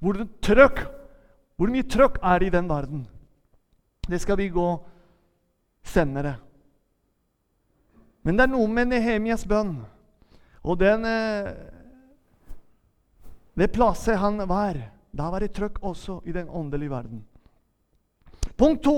Hvor, 0.00 0.16
trøkk, 0.42 0.84
hvor 1.56 1.72
mye 1.72 1.88
trøkk 1.88 2.20
er 2.22 2.44
i 2.46 2.52
den 2.52 2.68
verden. 2.68 3.02
Det 4.08 4.20
skal 4.20 4.38
vi 4.40 4.48
gå 4.48 4.68
senere. 5.84 6.36
Men 8.24 8.36
det 8.36 8.44
er 8.44 8.52
noe 8.52 8.68
med 8.68 8.90
Nehemias 8.92 9.46
bønn 9.48 9.78
og 10.60 10.76
den 10.80 11.06
eh, 11.08 11.52
Det 13.60 13.68
plasset 13.68 14.16
han 14.18 14.40
var. 14.48 14.78
Da 15.12 15.26
var 15.30 15.44
det 15.44 15.52
trøkk 15.52 15.82
også 15.84 16.22
i 16.24 16.32
den 16.32 16.48
åndelige 16.48 16.90
verden. 16.90 17.18
Punkt 18.56 18.80
to. 18.84 18.94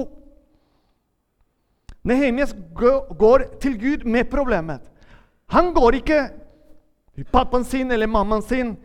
Nehemias 2.06 2.54
går 3.18 3.44
til 3.62 3.74
Gud 3.80 4.04
med 4.06 4.30
problemet. 4.30 4.86
Han 5.50 5.72
går 5.74 5.98
ikke 5.98 6.20
til 7.14 7.26
pappaen 7.34 7.66
sin 7.66 7.90
eller 7.90 8.06
mammaen 8.06 8.42
sin 8.42 8.76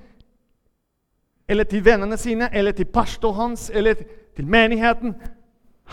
eller 1.47 1.63
til 1.69 1.85
vennene 1.85 2.17
sine 2.17 2.49
eller 2.53 2.73
til 2.73 2.89
pastoren 2.89 3.37
hans 3.53 3.69
eller 3.69 4.01
til 4.35 4.47
menigheten. 4.47 5.13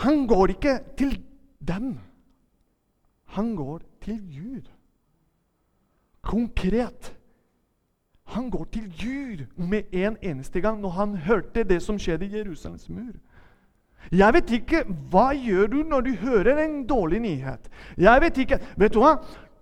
Han 0.01 0.25
går 0.27 0.55
ikke 0.57 0.79
til 0.97 1.19
dem. 1.61 1.99
Han 3.37 3.55
går 3.55 3.85
til 4.01 4.17
Gud. 4.33 4.65
Konkret. 6.21 7.13
Han 8.33 8.49
går 8.49 8.65
til 8.73 8.84
Gud 9.35 9.67
med 9.69 9.83
en 9.91 10.17
eneste 10.21 10.61
gang 10.61 10.81
når 10.81 10.89
han 10.89 11.15
hørte 11.15 11.63
det 11.63 11.81
som 11.83 11.99
skjedde 11.99 12.25
i 12.25 12.37
Jerusalems 12.37 12.89
mur. 12.89 13.13
Jeg 14.11 14.33
vet 14.33 14.51
ikke 14.59 14.83
Hva 15.09 15.31
gjør 15.33 15.67
du 15.67 15.77
når 15.83 16.01
du 16.01 16.11
hører 16.21 16.59
en 16.61 16.83
dårlig 16.87 17.19
nyhet? 17.19 17.69
Jeg 17.97 18.21
vet 18.21 18.37
ikke 18.37 18.59
Vet 18.77 18.93
du 18.93 18.99
hva? 19.01 19.15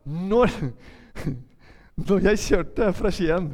Når, 0.03 0.51
når 2.09 2.25
jeg 2.27 2.39
kjørte 2.39 2.89
fra 2.93 3.11
Skien 3.11 3.53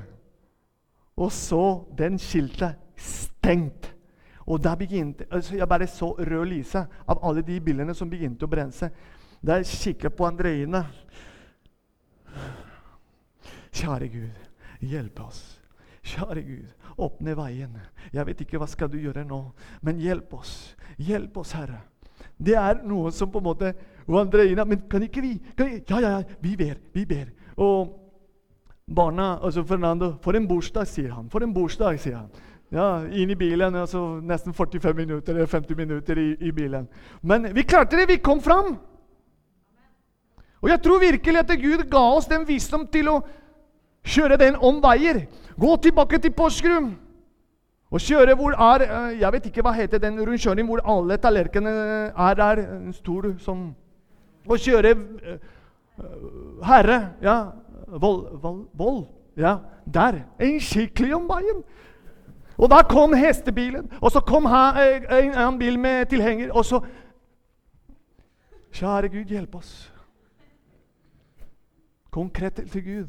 og 1.19 1.31
så 1.35 1.83
den 1.97 2.15
skiltet 2.19 2.79
stengt 2.95 3.93
og 4.49 4.63
da 4.63 4.71
begynte, 4.75 5.25
altså 5.31 5.55
Jeg 5.55 5.67
bare 5.67 5.87
så 5.87 6.11
rød 6.11 6.45
lyse 6.45 6.79
av 7.07 7.19
alle 7.21 7.41
de 7.41 7.59
bilene 7.61 7.93
som 7.93 8.09
begynte 8.09 8.47
å 8.47 8.49
brenne 8.49 8.73
seg. 8.73 8.95
Da 9.45 9.59
jeg 9.59 9.67
kikket 9.69 10.15
på 10.17 10.25
Andreine 10.25 10.85
Kjære 13.75 14.07
Gud, 14.09 14.39
hjelp 14.81 15.19
oss. 15.27 15.58
Kjære 16.09 16.41
Gud, 16.41 16.73
åpne 16.97 17.35
veien. 17.37 17.77
Jeg 18.13 18.25
vet 18.25 18.41
ikke 18.43 18.59
hva 18.61 18.67
skal 18.69 18.89
du 18.91 18.97
gjøre 18.97 19.25
nå, 19.27 19.39
men 19.85 20.01
hjelp 20.01 20.33
oss. 20.39 20.53
Hjelp 20.97 21.37
oss, 21.37 21.53
Herre. 21.57 21.83
Det 22.39 22.55
er 22.57 22.81
noe 22.87 23.11
som 23.15 23.29
på 23.31 23.39
en 23.39 23.45
måte 23.45 23.69
Og 24.07 24.17
Andreina 24.19 24.65
Men 24.67 24.81
kan 24.91 25.03
ikke 25.03 25.21
vi 25.23 25.33
kan 25.55 25.67
vi, 25.69 25.77
Ja, 25.87 25.99
ja, 25.99 26.09
ja, 26.17 26.37
vi 26.41 26.55
ber. 26.59 26.79
Vi 26.93 27.05
ber. 27.05 27.29
Og 27.55 27.93
barna 28.95 29.37
altså 29.43 29.63
Fernando 29.63 30.13
For 30.23 30.35
en 30.35 30.47
bursdag, 30.47 30.87
sier 30.87 31.13
han. 31.13 31.29
For 31.29 31.43
en 31.43 31.53
bursdag, 31.53 31.99
sier 31.99 32.17
han. 32.17 32.29
Ja, 32.71 33.05
Inn 33.07 33.29
i 33.29 33.35
bilen. 33.35 33.75
altså 33.75 34.19
Nesten 34.23 34.53
45 34.53 34.93
minutter 34.95 35.33
eller 35.33 35.47
50 35.47 35.75
minutter 35.77 36.17
i, 36.17 36.35
i 36.39 36.51
bilen. 36.51 36.87
Men 37.21 37.55
vi 37.55 37.63
klarte 37.63 37.97
det! 37.97 38.07
Vi 38.07 38.17
kom 38.23 38.41
fram! 38.41 38.77
Og 40.61 40.69
jeg 40.69 40.81
tror 40.83 40.99
virkelig 40.99 41.39
at 41.39 41.51
Gud 41.61 41.85
ga 41.91 42.01
oss 42.17 42.27
den 42.27 42.47
visdom 42.47 42.87
til 42.91 43.07
å 43.07 43.21
kjøre 44.09 44.39
den 44.41 44.57
om 44.57 44.81
veier. 44.83 45.23
Gå 45.59 45.75
tilbake 45.83 46.19
til 46.19 46.33
Porsgrunn 46.33 46.89
og 47.89 48.01
kjøre 48.05 48.35
hvor 48.37 48.53
er 48.53 48.83
eh, 48.85 49.19
Jeg 49.19 49.33
vet 49.33 49.45
ikke 49.49 49.63
hva 49.65 49.73
heter 49.73 50.01
den 50.01 50.19
rundkjøringen 50.19 50.67
hvor 50.69 50.81
alle 50.85 51.17
tallerkenene 51.17 52.11
er 52.13 52.35
der. 52.37 52.61
En 52.75 52.93
stor 52.93 53.31
sånn 53.41 53.71
Og 54.49 54.61
kjøre 54.61 54.93
uh, 54.95 55.39
Herre 56.65 56.99
Ja, 57.21 57.39
Vold, 57.89 58.41
vold, 58.41 58.67
vold. 58.77 59.05
Ja, 59.37 59.57
der. 59.93 60.21
En 60.39 60.59
skikkelig 60.61 61.15
om 61.15 61.25
veien. 61.29 61.63
Og 62.59 62.69
da 62.69 62.83
kom 62.85 63.15
hestebilen, 63.15 63.87
og 64.01 64.11
så 64.11 64.19
kom 64.19 64.45
eh, 64.45 64.99
en 65.09 65.33
annen 65.33 65.59
bil 65.59 65.79
med 65.79 66.05
tilhenger. 66.11 66.51
Og 66.51 66.65
så 66.65 66.81
Kjære 68.71 69.09
Gud, 69.09 69.25
hjelp 69.25 69.55
oss. 69.55 69.93
Konkret 72.11 72.53
til 72.71 72.83
Gud. 72.83 73.07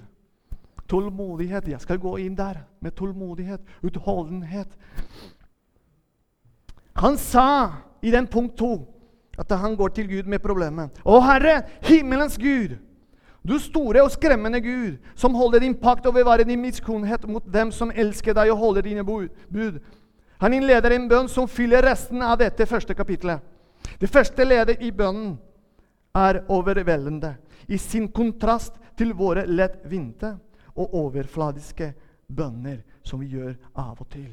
Tålmodighet. 0.90 1.68
Jeg 1.70 1.80
skal 1.80 2.00
gå 2.02 2.16
inn 2.18 2.34
der 2.38 2.64
med 2.82 2.96
tålmodighet, 2.98 3.60
utholdenhet. 3.86 4.74
Han 6.98 7.18
sa 7.18 7.72
i 8.02 8.10
den 8.10 8.26
punkt 8.26 8.58
to 8.58 8.74
at 9.38 9.52
han 9.56 9.76
går 9.76 9.88
til 9.88 10.08
Gud 10.08 10.26
med 10.28 10.42
problemet. 10.42 10.98
Å 11.04 11.20
Herre, 11.24 11.62
himmelens 11.86 12.36
Gud, 12.38 12.76
du 13.46 13.56
store 13.58 14.02
og 14.04 14.10
skremmende 14.12 14.60
Gud, 14.60 14.98
som 15.16 15.34
holder 15.34 15.62
din 15.64 15.74
pakt 15.80 16.06
og 16.06 16.14
bevarer 16.18 16.44
din 16.44 16.60
miskunnhet 16.60 17.24
mot 17.28 17.46
dem 17.52 17.72
som 17.72 17.92
elsker 17.94 18.36
deg 18.36 18.50
og 18.52 18.58
holder 18.60 18.84
dine 18.84 19.04
bud. 19.04 19.78
Han 20.40 20.56
innleder 20.56 20.92
en 20.92 21.08
bønn 21.08 21.28
som 21.28 21.48
fyller 21.48 21.86
resten 21.86 22.20
av 22.22 22.36
dette 22.40 22.66
første 22.68 22.94
kapitlet. 22.94 23.40
Det 24.00 24.10
første 24.12 24.44
ledet 24.44 24.82
i 24.84 24.90
bønnen 24.92 25.38
er 26.16 26.42
overveldende 26.52 27.34
i 27.68 27.78
sin 27.78 28.10
kontrast 28.12 28.76
til 28.98 29.14
våre 29.16 29.46
lettvinte 29.48 30.34
og 30.80 30.94
overfladiske 31.04 31.92
bønner 32.26 32.80
som 33.02 33.20
vi 33.20 33.30
gjør 33.34 33.54
av 33.78 34.00
og 34.00 34.08
til. 34.12 34.32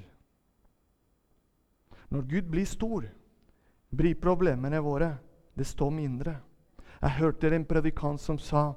Når 2.10 2.28
Gud 2.32 2.52
blir 2.52 2.66
stor, 2.66 3.08
blir 3.92 4.20
problemene 4.20 4.80
våre 4.84 5.12
det 5.58 5.66
står 5.68 5.90
mindre. 5.90 6.36
Jeg 7.02 7.18
hørte 7.18 7.50
en 7.56 7.66
predikant 7.66 8.22
som 8.22 8.38
sa 8.40 8.72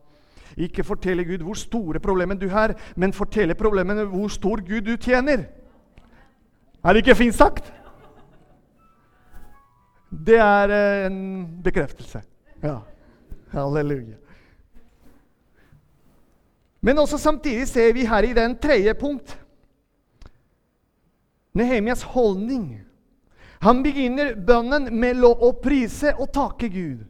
ikke 0.56 0.84
fortelle 0.84 1.24
Gud 1.24 1.44
hvor 1.46 1.54
store 1.54 2.00
problemer 2.00 2.34
du 2.34 2.48
har, 2.48 2.74
men 2.96 3.12
fortelle 3.12 3.54
problemene 3.54 4.04
hvor 4.10 4.28
stor 4.28 4.62
Gud 4.66 4.80
du 4.88 4.96
tjener. 4.96 5.44
Er 6.84 6.92
det 6.92 7.04
ikke 7.04 7.14
fint 7.14 7.36
sagt? 7.36 7.72
Det 10.10 10.38
er 10.40 10.72
eh, 10.74 11.06
en 11.06 11.20
bekreftelse. 11.62 12.22
Ja. 12.62 12.80
Halleluja. 13.52 14.16
Men 16.80 16.98
også 16.98 17.18
samtidig 17.18 17.68
ser 17.68 17.92
vi 17.92 18.06
her 18.08 18.24
i 18.24 18.34
den 18.36 18.56
tredje 18.58 18.94
punkt 18.94 19.36
Nehemias 21.52 22.02
holdning. 22.02 22.80
Han 23.60 23.82
begynner 23.82 24.36
bønnen 24.46 24.86
med 24.94 25.24
å 25.24 25.50
prise 25.60 26.14
og 26.16 26.30
takke 26.32 26.68
Gud. 26.70 27.00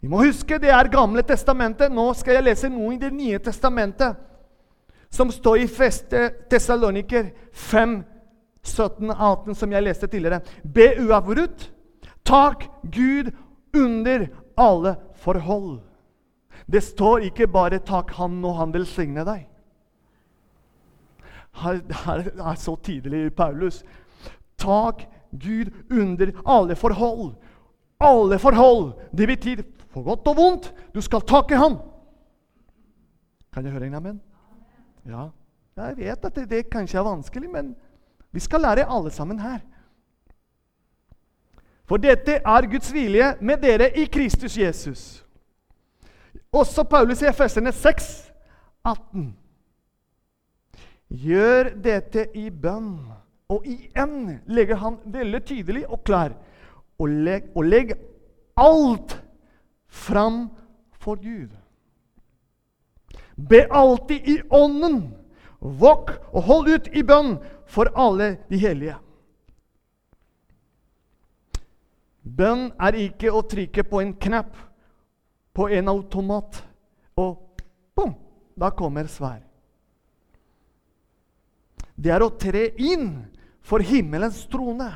Vi 0.00 0.08
må 0.08 0.22
huske 0.22 0.60
det 0.62 0.70
er 0.70 0.90
Gamle 0.92 1.24
testamentet. 1.26 1.92
Nå 1.92 2.12
skal 2.16 2.38
jeg 2.38 2.46
lese 2.46 2.70
noe 2.70 2.94
i 2.94 3.00
Det 3.02 3.10
nye 3.12 3.40
testamentet, 3.42 4.14
som 5.10 5.32
står 5.32 5.64
i 5.64 5.66
feste 5.66 6.28
Tessaloniker 6.50 7.32
5, 7.52 7.98
17-18, 8.62 9.54
som 9.58 9.72
jeg 9.72 9.82
leste 9.84 10.06
tidligere. 10.06 10.40
Be 10.62 10.92
uavbrutt. 11.02 11.70
Takk 12.22 12.68
Gud 12.84 13.32
under 13.74 14.28
alle 14.56 14.94
forhold. 15.24 15.87
Det 16.72 16.82
står 16.82 17.18
ikke 17.18 17.46
bare 17.46 17.78
'takk 17.78 18.10
Han 18.10 18.44
og 18.44 18.56
Han 18.56 18.74
velsigne 18.74 19.24
deg'. 19.24 19.46
Her 21.52 22.50
er 22.50 22.54
så 22.54 22.76
tydelig 22.76 23.26
i 23.26 23.30
Paulus. 23.30 23.84
Takk 24.58 25.08
Gud 25.32 25.72
under 25.90 26.32
alle 26.46 26.76
forhold. 26.76 27.34
alle 28.00 28.38
forhold. 28.38 28.92
Det 29.18 29.26
betyr 29.28 29.62
for 29.90 30.02
godt 30.02 30.28
og 30.28 30.36
vondt. 30.36 30.74
Du 30.94 31.00
skal 31.00 31.20
takke 31.20 31.56
Han. 31.56 31.76
Kan 33.52 33.64
jeg 33.64 33.72
høre 33.72 33.86
en 33.86 33.94
amen? 33.94 34.20
Ja. 35.06 35.28
Jeg 35.76 35.96
vet 35.96 36.24
at 36.24 36.36
det, 36.36 36.50
det 36.50 36.70
kanskje 36.70 36.98
er 36.98 37.02
vanskelig, 37.02 37.50
men 37.50 37.76
vi 38.32 38.40
skal 38.40 38.60
lære 38.60 38.86
alle 38.90 39.10
sammen 39.10 39.38
her. 39.38 39.58
For 41.88 41.96
dette 41.96 42.32
er 42.32 42.70
Guds 42.70 42.92
vilje 42.92 43.34
med 43.40 43.56
dere 43.62 43.98
i 43.98 44.04
Kristus 44.04 44.58
Jesus. 44.58 45.24
Også 46.52 46.84
Paulus 46.88 47.22
i 47.22 47.28
Efesene 47.28 47.72
6, 47.72 48.08
18. 48.84 49.36
Gjør 51.08 51.72
dette 51.84 52.28
i 52.36 52.48
bønn. 52.50 52.98
Og 53.48 53.64
igjen 53.64 54.40
legger 54.44 54.76
han 54.82 54.98
veldig 55.08 55.40
tydelig 55.48 55.86
og 55.88 56.02
klar 56.04 56.34
og 57.00 57.08
legg, 57.08 57.46
og 57.56 57.64
legg 57.64 57.94
alt 58.60 59.14
fram 59.88 60.50
for 61.00 61.16
Gud. 61.22 61.54
Be 63.38 63.62
alltid 63.70 64.28
i 64.28 64.36
Ånden. 64.50 65.14
Våk 65.60 66.10
og 66.32 66.42
hold 66.42 66.68
ut 66.68 66.88
i 66.92 67.02
bønn 67.02 67.38
for 67.66 67.90
alle 67.96 68.36
de 68.50 68.60
hellige. 68.60 68.98
Bønn 72.22 72.68
er 72.76 72.98
ikke 73.08 73.32
å 73.32 73.42
trykke 73.48 73.86
på 73.88 74.02
en 74.02 74.12
knapp 74.20 74.67
på 75.58 75.66
en 75.74 75.88
automat, 75.90 76.60
og 77.18 77.62
bom, 77.98 78.12
da 78.54 78.70
kommer 78.70 79.08
svar. 79.10 79.40
Det 81.98 82.12
er 82.14 82.22
å 82.22 82.30
tre 82.38 82.68
inn 82.78 83.08
for 83.66 83.82
himmelens 83.82 84.44
trone. 84.46 84.86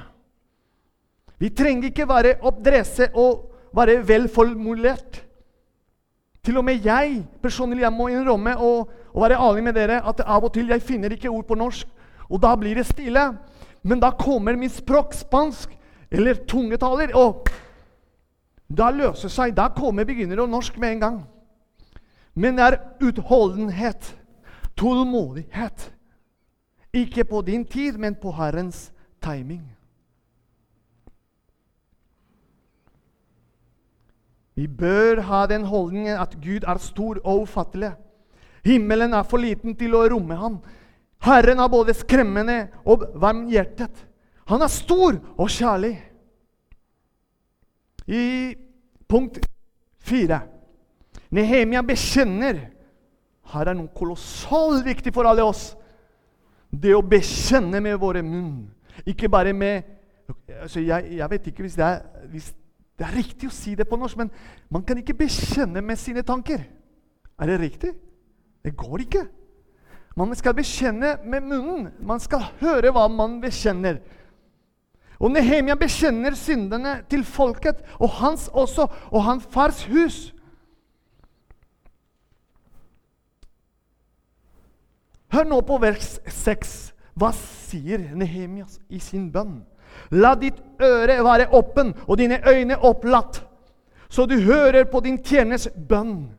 Vi 1.43 1.51
trenger 1.51 1.91
ikke 1.91 2.07
være 2.07 2.37
oppdresse 2.47 3.09
og 3.19 3.75
være 3.75 4.05
velformulert. 4.07 5.19
Til 6.47 6.61
og 6.61 6.67
med 6.69 6.87
jeg 6.87 7.25
personlig 7.43 7.83
jeg 7.83 7.95
må 7.97 8.07
innrømme 8.13 8.55
og, 8.63 8.93
og 9.11 9.25
være 9.25 9.41
ærlig 9.43 9.67
med 9.67 9.75
dere 9.81 9.99
at 9.99 10.23
av 10.23 10.47
og 10.47 10.55
til 10.55 10.71
jeg 10.71 10.85
finner 10.87 11.17
ikke 11.17 11.31
ord 11.31 11.49
på 11.49 11.59
norsk, 11.59 11.91
og 12.31 12.39
da 12.43 12.55
blir 12.59 12.79
det 12.79 12.87
stille. 12.87 13.33
Men 13.83 13.99
da 13.99 14.13
kommer 14.15 14.55
min 14.55 14.71
språk, 14.71 15.11
spansk 15.11 15.75
eller 16.13 16.39
tungetaler, 16.47 17.17
og 17.19 17.51
da 18.79 18.91
løser 18.95 19.33
seg. 19.33 19.57
Da 19.57 19.69
kommer 19.75 20.07
begynner 20.09 20.43
å 20.43 20.49
norsk 20.51 20.79
med 20.81 20.97
en 20.97 21.03
gang. 21.03 21.19
Men 22.35 22.57
det 22.57 22.65
er 22.65 22.79
utholdenhet, 23.05 24.15
tålmodighet. 24.77 25.91
Ikke 26.93 27.25
på 27.25 27.43
din 27.45 27.65
tid, 27.65 27.99
men 27.99 28.15
på 28.15 28.33
Herrens 28.37 28.91
timing. 29.25 29.65
Vi 34.55 34.67
bør 34.69 35.21
ha 35.21 35.47
den 35.49 35.65
holdningen 35.65 36.21
at 36.21 36.37
Gud 36.43 36.65
er 36.69 36.79
stor 36.79 37.21
og 37.25 37.47
ufattelig. 37.47 37.95
Himmelen 38.65 39.15
er 39.17 39.25
for 39.27 39.41
liten 39.41 39.75
til 39.77 39.97
å 39.97 40.05
romme 40.13 40.37
ham. 40.37 40.61
Herren 41.25 41.61
er 41.63 41.71
både 41.73 41.95
skremmende 41.97 42.67
og 42.85 43.07
varmhjertet. 43.15 44.05
Han 44.51 44.63
er 44.63 44.71
stor 44.71 45.17
og 45.37 45.51
kjærlig. 45.51 45.97
I 48.07 48.55
punkt 49.13 49.39
fire 50.01 50.41
Nehemia 51.33 51.83
bekjenner 51.85 52.59
Her 53.53 53.69
er 53.69 53.77
noe 53.77 53.93
kolossalt 53.97 54.85
viktig 54.87 55.13
for 55.13 55.29
alle 55.29 55.45
oss. 55.45 55.73
Det 56.73 56.95
å 56.97 57.03
bekjenne 57.05 57.83
med 57.85 57.99
våre 58.01 58.23
munn. 58.25 58.71
Ikke 59.05 59.29
bare 59.29 59.53
med 59.53 59.91
altså 60.63 60.81
jeg, 60.81 61.19
jeg, 61.19 61.31
vet 61.31 61.49
ikke 61.51 61.67
hvis 61.67 61.77
det, 61.77 61.85
er, 61.85 62.25
hvis 62.31 62.49
det 62.97 63.07
er 63.07 63.17
riktig 63.19 63.51
å 63.51 63.55
si 63.55 63.75
det 63.77 63.85
på 63.89 63.99
norsk, 63.99 64.21
men 64.23 64.31
man 64.73 64.85
kan 64.87 65.01
ikke 65.01 65.19
bekjenne 65.25 65.83
med 65.85 66.01
sine 66.01 66.25
tanker. 66.25 66.65
Er 67.41 67.51
det 67.51 67.61
riktig? 67.61 67.93
Det 68.63 68.73
går 68.79 69.05
ikke. 69.05 69.27
Man 70.17 70.35
skal 70.39 70.55
bekjenne 70.57 71.17
med 71.25 71.45
munnen. 71.49 71.89
Man 72.05 72.21
skal 72.23 72.45
høre 72.61 72.93
hva 72.95 73.09
man 73.11 73.41
bekjenner. 73.43 74.01
Og 75.21 75.31
Nehemia 75.31 75.75
bekjenner 75.79 76.35
syndene 76.35 77.03
til 77.11 77.25
folket, 77.25 77.83
og 77.99 78.11
hans 78.21 78.49
også, 78.53 78.87
og 79.11 79.25
hans 79.25 79.47
fars 79.51 79.85
hus. 79.85 80.33
Hør 85.33 85.45
nå 85.49 85.61
på 85.65 85.79
vers 85.81 86.19
6. 86.27 86.73
Hva 87.17 87.31
sier 87.37 88.03
Nehemia 88.17 88.67
i 88.89 89.01
sin 89.01 89.31
bønn? 89.33 89.63
La 90.13 90.35
ditt 90.37 90.59
øre 90.81 91.19
være 91.25 91.51
åpen 91.53 91.93
og 92.07 92.19
dine 92.19 92.41
øyne 92.49 92.79
opplatt, 92.79 93.43
så 94.09 94.27
du 94.27 94.39
hører 94.41 94.85
på 94.85 95.01
din 95.01 95.19
tjeners 95.25 95.69
bønn. 95.89 96.33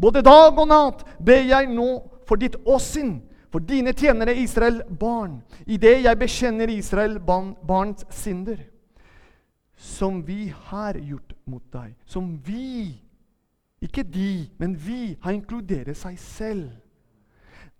Både 0.00 0.22
dag 0.22 0.58
og 0.58 0.68
natt 0.70 1.04
ber 1.22 1.42
jeg 1.44 1.68
nå 1.70 1.88
for 2.26 2.40
ditt 2.40 2.56
åsyn 2.66 3.18
for 3.50 3.58
dine 3.58 3.92
tjenere 3.92 4.36
Israel 4.38 4.82
barn, 5.00 5.40
i 5.66 5.76
det 5.76 6.02
jeg 6.04 6.18
bekjenner 6.18 6.70
Israel 6.70 7.18
barn, 7.20 7.54
barns 7.66 8.06
synder, 8.10 8.56
som 9.74 10.26
vi 10.26 10.52
har 10.70 10.98
gjort 10.98 11.34
mot 11.46 11.64
deg, 11.72 11.94
som 12.04 12.34
vi, 12.46 13.00
ikke 13.82 14.04
de, 14.04 14.50
men 14.58 14.76
vi, 14.76 15.16
har 15.22 15.34
inkludert 15.34 15.96
seg 15.96 16.18
selv. 16.20 16.68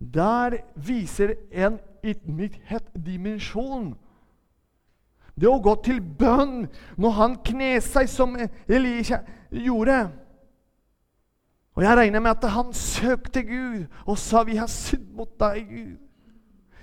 Der 0.00 0.56
viser 0.74 1.35
en 1.52 1.76
ydmykhet-dimensjon. 2.02 3.92
Det 5.37 5.48
å 5.48 5.61
gå 5.61 5.74
til 5.85 6.00
bønn 6.00 6.64
når 7.00 7.14
han 7.18 7.37
kner 7.44 7.85
seg 7.85 8.09
som 8.09 8.35
Elisha 8.68 9.20
gjorde. 9.52 10.09
Og 11.80 11.84
jeg 11.86 11.96
regner 11.96 12.20
med 12.20 12.30
at 12.30 12.42
han 12.52 12.74
søkte 12.76 13.40
Gud 13.42 13.86
og 14.04 14.18
sa, 14.18 14.42
'Vi 14.42 14.56
har 14.56 14.66
sydd 14.66 15.14
mot 15.16 15.40
deg, 15.40 15.64
Gud.' 15.68 15.98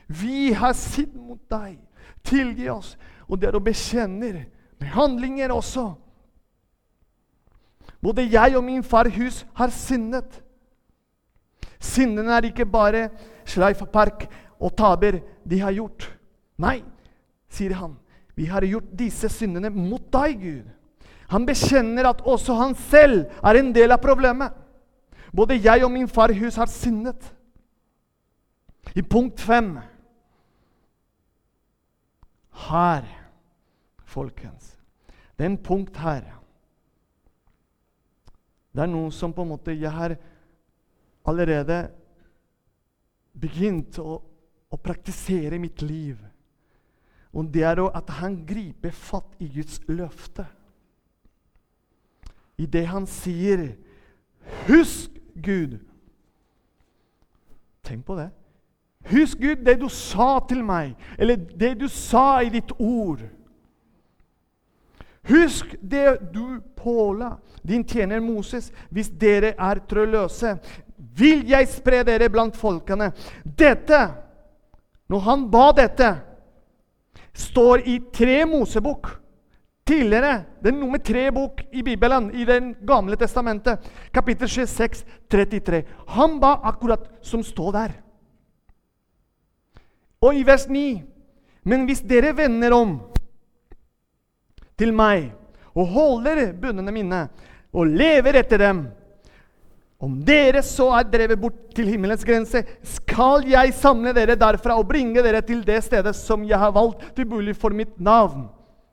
'Vi 0.07 0.51
har 0.53 0.73
sydd 0.73 1.13
mot 1.13 1.49
deg. 1.51 1.77
Tilgi 2.23 2.69
oss.' 2.69 2.97
Og 3.29 3.41
det 3.41 3.49
er 3.49 3.55
å 3.55 3.61
bekjenne 3.61 4.45
med 4.79 4.87
handlinger 4.87 5.53
også. 5.53 5.93
Både 8.01 8.25
jeg 8.25 8.57
og 8.57 8.63
min 8.63 8.83
far 8.83 9.09
hus 9.09 9.45
har 9.53 9.69
syndet. 9.69 10.43
Syndene 11.79 12.33
er 12.33 12.41
ikke 12.49 12.65
bare 12.65 13.09
Schleifpark 13.45 14.27
og 14.59 14.75
taber 14.77 15.19
de 15.45 15.59
har 15.59 15.71
gjort. 15.71 16.11
Nei, 16.57 16.83
sier 17.49 17.73
han. 17.73 17.99
Vi 18.35 18.45
har 18.45 18.61
gjort 18.61 18.97
disse 18.97 19.29
syndene 19.29 19.69
mot 19.69 20.11
deg, 20.11 20.41
Gud. 20.41 20.65
Han 21.27 21.45
bekjenner 21.45 22.09
at 22.09 22.21
også 22.21 22.53
han 22.53 22.75
selv 22.75 23.25
er 23.43 23.53
en 23.53 23.75
del 23.75 23.91
av 23.91 24.01
problemet. 24.01 24.53
Både 25.35 25.59
jeg 25.59 25.83
og 25.83 25.91
min 25.91 26.07
far 26.07 26.31
hus 26.33 26.55
har 26.55 26.69
syndet. 26.71 27.33
I 28.95 29.01
punkt 29.01 29.41
fem 29.41 29.77
Her, 32.67 33.03
folkens 34.05 34.77
Den 35.37 35.57
punkt 35.57 35.97
her 35.97 36.23
Det 38.73 38.81
er 38.81 38.89
noe 38.89 39.11
som 39.13 39.33
på 39.33 39.43
en 39.43 39.51
måte 39.51 39.75
jeg 39.75 39.91
har 39.91 40.15
allerede 41.27 41.77
begynt 43.37 43.99
å, 43.99 44.21
å 44.71 44.77
praktisere 44.79 45.57
i 45.57 45.61
mitt 45.61 45.81
liv. 45.83 46.17
Og 47.35 47.49
det 47.53 47.65
er 47.67 47.81
at 47.85 48.09
han 48.21 48.39
griper 48.47 48.95
fatt 48.95 49.35
i 49.43 49.49
Guds 49.57 49.81
løfte. 49.89 50.45
I 52.57 52.65
det 52.65 52.85
han 52.89 53.05
sier 53.05 53.75
'Husk 54.65 55.16
Gud. 55.43 55.79
Tenk 57.83 58.05
på 58.05 58.15
det. 58.15 58.29
Husk, 59.07 59.39
Gud, 59.39 59.63
det 59.63 59.77
du 59.79 59.87
sa 59.89 60.39
til 60.49 60.63
meg, 60.65 60.95
eller 61.17 61.35
det 61.35 61.77
du 61.79 61.87
sa 61.87 62.41
i 62.43 62.51
ditt 62.51 62.73
ord. 62.79 63.21
Husk 65.27 65.75
det 65.81 66.31
du 66.33 66.59
påla 66.75 67.37
din 67.61 67.83
tjener 67.87 68.19
Moses. 68.23 68.71
Hvis 68.89 69.09
dere 69.09 69.53
er 69.59 69.81
trøløse, 69.87 70.57
vil 70.97 71.43
jeg 71.49 71.67
spre 71.71 72.03
dere 72.07 72.29
blant 72.31 72.55
folkene. 72.55 73.11
Dette, 73.43 73.99
når 75.07 75.23
han 75.27 75.47
ba 75.51 75.69
dette, 75.75 76.11
står 77.37 77.85
i 77.85 77.99
tre 78.13 78.41
Mosebok 78.49 79.11
tidligere. 79.87 80.43
Den 80.63 80.79
nummer 80.79 80.99
tre 80.99 81.29
bok 81.31 81.61
i 81.71 81.83
Bibelen, 81.83 82.31
i 82.35 82.45
Den 82.45 82.73
gamle 82.85 83.15
testamentet, 83.15 83.79
kapittel 84.11 84.49
26, 84.49 85.05
33. 85.31 85.83
Han 86.07 86.39
ba 86.39 86.59
akkurat 86.63 87.07
som 87.21 87.43
står 87.43 87.71
der. 87.71 87.95
Og 90.21 90.35
i 90.35 90.43
vers 90.43 90.67
9.: 90.67 91.03
Men 91.63 91.85
hvis 91.85 92.01
dere 92.01 92.35
vender 92.37 92.73
om 92.73 92.99
til 94.77 94.93
meg 94.93 95.31
og 95.75 95.87
holder 95.93 96.53
bunnene 96.53 96.93
mine 96.93 97.27
og 97.73 97.87
lever 97.87 98.39
etter 98.39 98.61
dem 98.61 98.85
om 99.97 100.19
dere 100.21 100.61
så 100.61 100.91
er 100.93 101.07
drevet 101.09 101.39
bort 101.41 101.57
til 101.75 101.87
himmelens 101.89 102.25
grense, 102.25 102.61
skal 102.85 103.47
jeg 103.49 103.73
samle 103.73 104.13
dere 104.13 104.37
derfra 104.37 104.75
og 104.77 104.85
bringe 104.89 105.23
dere 105.25 105.41
til 105.41 105.63
det 105.65 105.79
stedet 105.83 106.13
som 106.15 106.43
jeg 106.45 106.59
har 106.61 106.73
valgt 106.75 107.15
til 107.17 107.25
bolig 107.25 107.55
for 107.57 107.73
mitt 107.73 107.95
navn. 107.97 108.45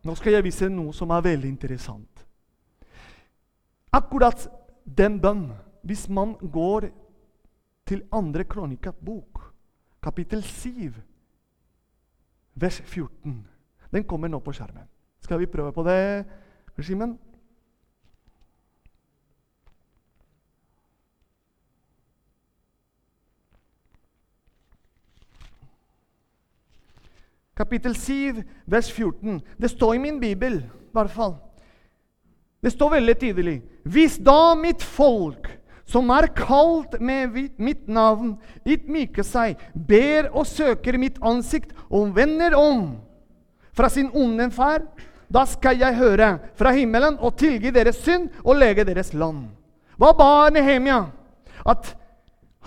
Nå 0.04 0.14
skal 0.14 0.36
jeg 0.36 0.44
vise 0.44 0.68
noe 0.68 0.92
som 0.92 1.10
er 1.10 1.24
veldig 1.24 1.48
interessant. 1.48 2.26
akkurat 3.92 4.48
den 4.84 5.20
bønn 5.20 5.52
Hvis 5.84 6.08
man 6.08 6.34
går 6.40 6.88
til 7.86 8.02
andre 8.12 8.44
kronikabok, 8.44 9.52
kapittel 10.02 10.42
7, 10.42 10.94
vers 12.54 12.80
14 12.80 13.46
Den 13.92 14.04
kommer 14.04 14.28
nå 14.28 14.38
på 14.38 14.52
skjermen. 14.52 14.88
Skal 15.20 15.38
vi 15.38 15.46
prøve 15.46 15.72
på 15.72 15.82
det, 15.82 16.24
regimen? 16.78 17.18
Kapittel 27.54 27.94
7, 27.94 28.42
vers 28.66 28.90
14. 28.90 29.40
Det 29.56 29.70
står 29.70 29.94
i 29.94 29.98
min 30.02 30.20
bibel, 30.20 30.58
i 30.58 30.94
hvert 30.94 31.10
fall. 31.10 31.36
Det 32.64 32.72
står 32.72 32.96
veldig 32.96 33.14
tydelig. 33.20 33.58
Hvis 33.84 34.16
da 34.18 34.56
mitt 34.58 34.82
folk, 34.82 35.46
som 35.86 36.08
er 36.10 36.30
kalt 36.34 36.96
med 36.98 37.36
mitt 37.60 37.86
navn, 37.86 38.34
ydmyker 38.66 39.26
seg, 39.26 39.60
ber 39.74 40.32
og 40.32 40.48
søker 40.48 40.98
mitt 40.98 41.20
ansikt 41.22 41.76
og 41.90 42.14
vender 42.16 42.56
om 42.58 42.96
fra 43.74 43.90
sin 43.92 44.08
onde 44.14 44.48
ferd, 44.54 44.88
da 45.30 45.44
skal 45.46 45.78
jeg 45.78 45.98
høre 45.98 46.30
fra 46.58 46.72
himmelen 46.74 47.18
og 47.20 47.36
tilgi 47.38 47.70
deres 47.74 48.00
synd 48.02 48.30
og 48.42 48.58
lege 48.58 48.86
deres 48.86 49.12
land. 49.14 49.46
Hva 49.98 50.10
ba 50.16 50.48
Nehemia? 50.50 51.04
At 51.66 51.94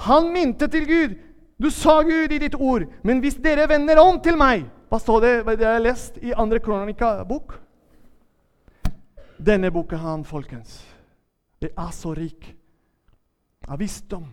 han 0.07 0.31
minte 0.31 0.67
til 0.71 0.87
Gud. 0.87 1.19
Du 1.57 1.69
sa 1.73 1.99
Gud 2.05 2.31
i 2.31 2.39
ditt 2.39 2.55
ord, 2.55 2.85
men 3.03 3.19
hvis 3.19 3.39
dere 3.41 3.67
vender 3.69 3.99
om 3.99 4.19
til 4.21 4.37
meg 4.37 4.67
Hva 4.87 4.99
står 4.99 5.21
det, 5.21 5.31
det 5.57 5.65
jeg 5.65 5.73
har 5.73 5.83
lest 5.83 6.19
i 6.23 6.33
andre 6.33 6.59
kronika-bok? 6.63 7.57
Denne 9.37 9.71
boka 9.71 9.99
han, 9.99 10.23
folkens, 10.25 10.79
det 11.61 11.73
er 11.77 11.91
så 11.93 12.13
rik 12.17 12.53
av 13.67 13.79
visdom. 13.79 14.29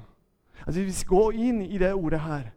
Altså, 0.64 0.80
vi 0.80 0.92
skal 0.94 1.16
gå 1.16 1.48
inn 1.50 1.64
i 1.66 1.78
det 1.78 1.92
ordet 1.94 2.22
her 2.24 2.52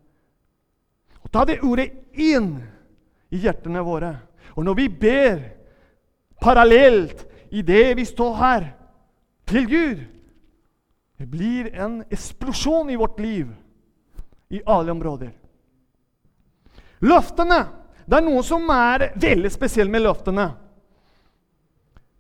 og 1.28 1.32
ta 1.36 1.42
det 1.44 1.58
ordet 1.60 1.90
inn 2.16 2.54
i 3.36 3.42
hjertene 3.44 3.82
våre. 3.84 4.14
Og 4.56 4.64
når 4.64 4.76
vi 4.80 4.86
ber 4.88 5.42
parallelt 6.40 7.26
i 7.52 7.60
det 7.68 7.98
vi 8.00 8.06
står 8.08 8.38
her, 8.40 8.70
til 9.48 9.68
Gud 9.68 10.06
Det 11.18 11.26
blir 11.26 11.72
en 11.74 12.04
eksplosjon 12.14 12.92
i 12.94 12.96
vårt 12.96 13.20
liv 13.20 13.48
i 14.54 14.60
alle 14.70 14.92
områder. 14.92 15.32
Løftene. 17.02 17.87
Det 18.08 18.16
er 18.16 18.24
noe 18.24 18.44
som 18.46 18.64
er 18.72 19.10
veldig 19.20 19.52
spesielt 19.52 19.92
med 19.92 20.06
løftene. 20.06 20.48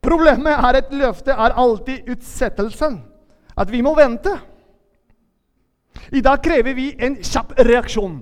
Problemet 0.03 0.53
er 0.53 0.79
at 0.81 0.91
løftet 0.95 1.33
er 1.33 1.55
alltid 1.55 2.09
utsettelsen. 2.11 2.99
At 3.57 3.71
vi 3.71 3.81
må 3.81 3.95
vente. 3.97 4.35
I 6.13 6.21
dag 6.21 6.43
krever 6.43 6.75
vi 6.77 6.91
en 7.03 7.17
kjapp 7.25 7.55
reaksjon, 7.65 8.19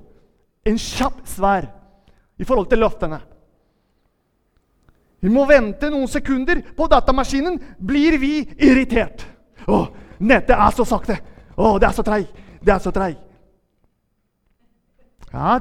en 0.66 0.78
kjapp 0.80 1.26
svar 1.28 1.68
i 2.40 2.48
forhold 2.48 2.70
til 2.72 2.82
løftene. 2.82 3.20
Vi 5.26 5.34
må 5.34 5.44
vente 5.50 5.90
noen 5.90 6.08
sekunder. 6.10 6.62
På 6.78 6.88
datamaskinen 6.88 7.58
blir 7.82 8.20
vi 8.22 8.34
irritert. 8.62 9.26
'Å, 9.66 9.88
nettet 10.22 10.54
er 10.54 10.74
så 10.78 10.86
sakte! 10.86 11.18
Å, 11.58 11.78
det 11.82 11.88
er 11.90 11.96
så 11.98 12.06
treig! 12.06 12.28
Det 12.62 12.74
er 12.74 12.82
så 12.84 12.94
treig!' 12.94 13.25
Ja, 15.36 15.58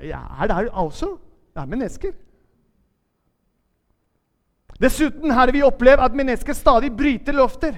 jeg 0.00 0.22
er 0.40 0.48
der 0.48 0.70
også. 0.72 1.16
Jeg 1.54 1.62
er 1.62 1.66
mennesker. 1.66 2.14
Dessuten 4.80 5.30
har 5.30 5.52
vi 5.52 5.64
opplevd 5.64 6.04
at 6.04 6.16
mennesker 6.16 6.56
stadig 6.56 6.90
bryter 6.96 7.32
lofter. 7.32 7.74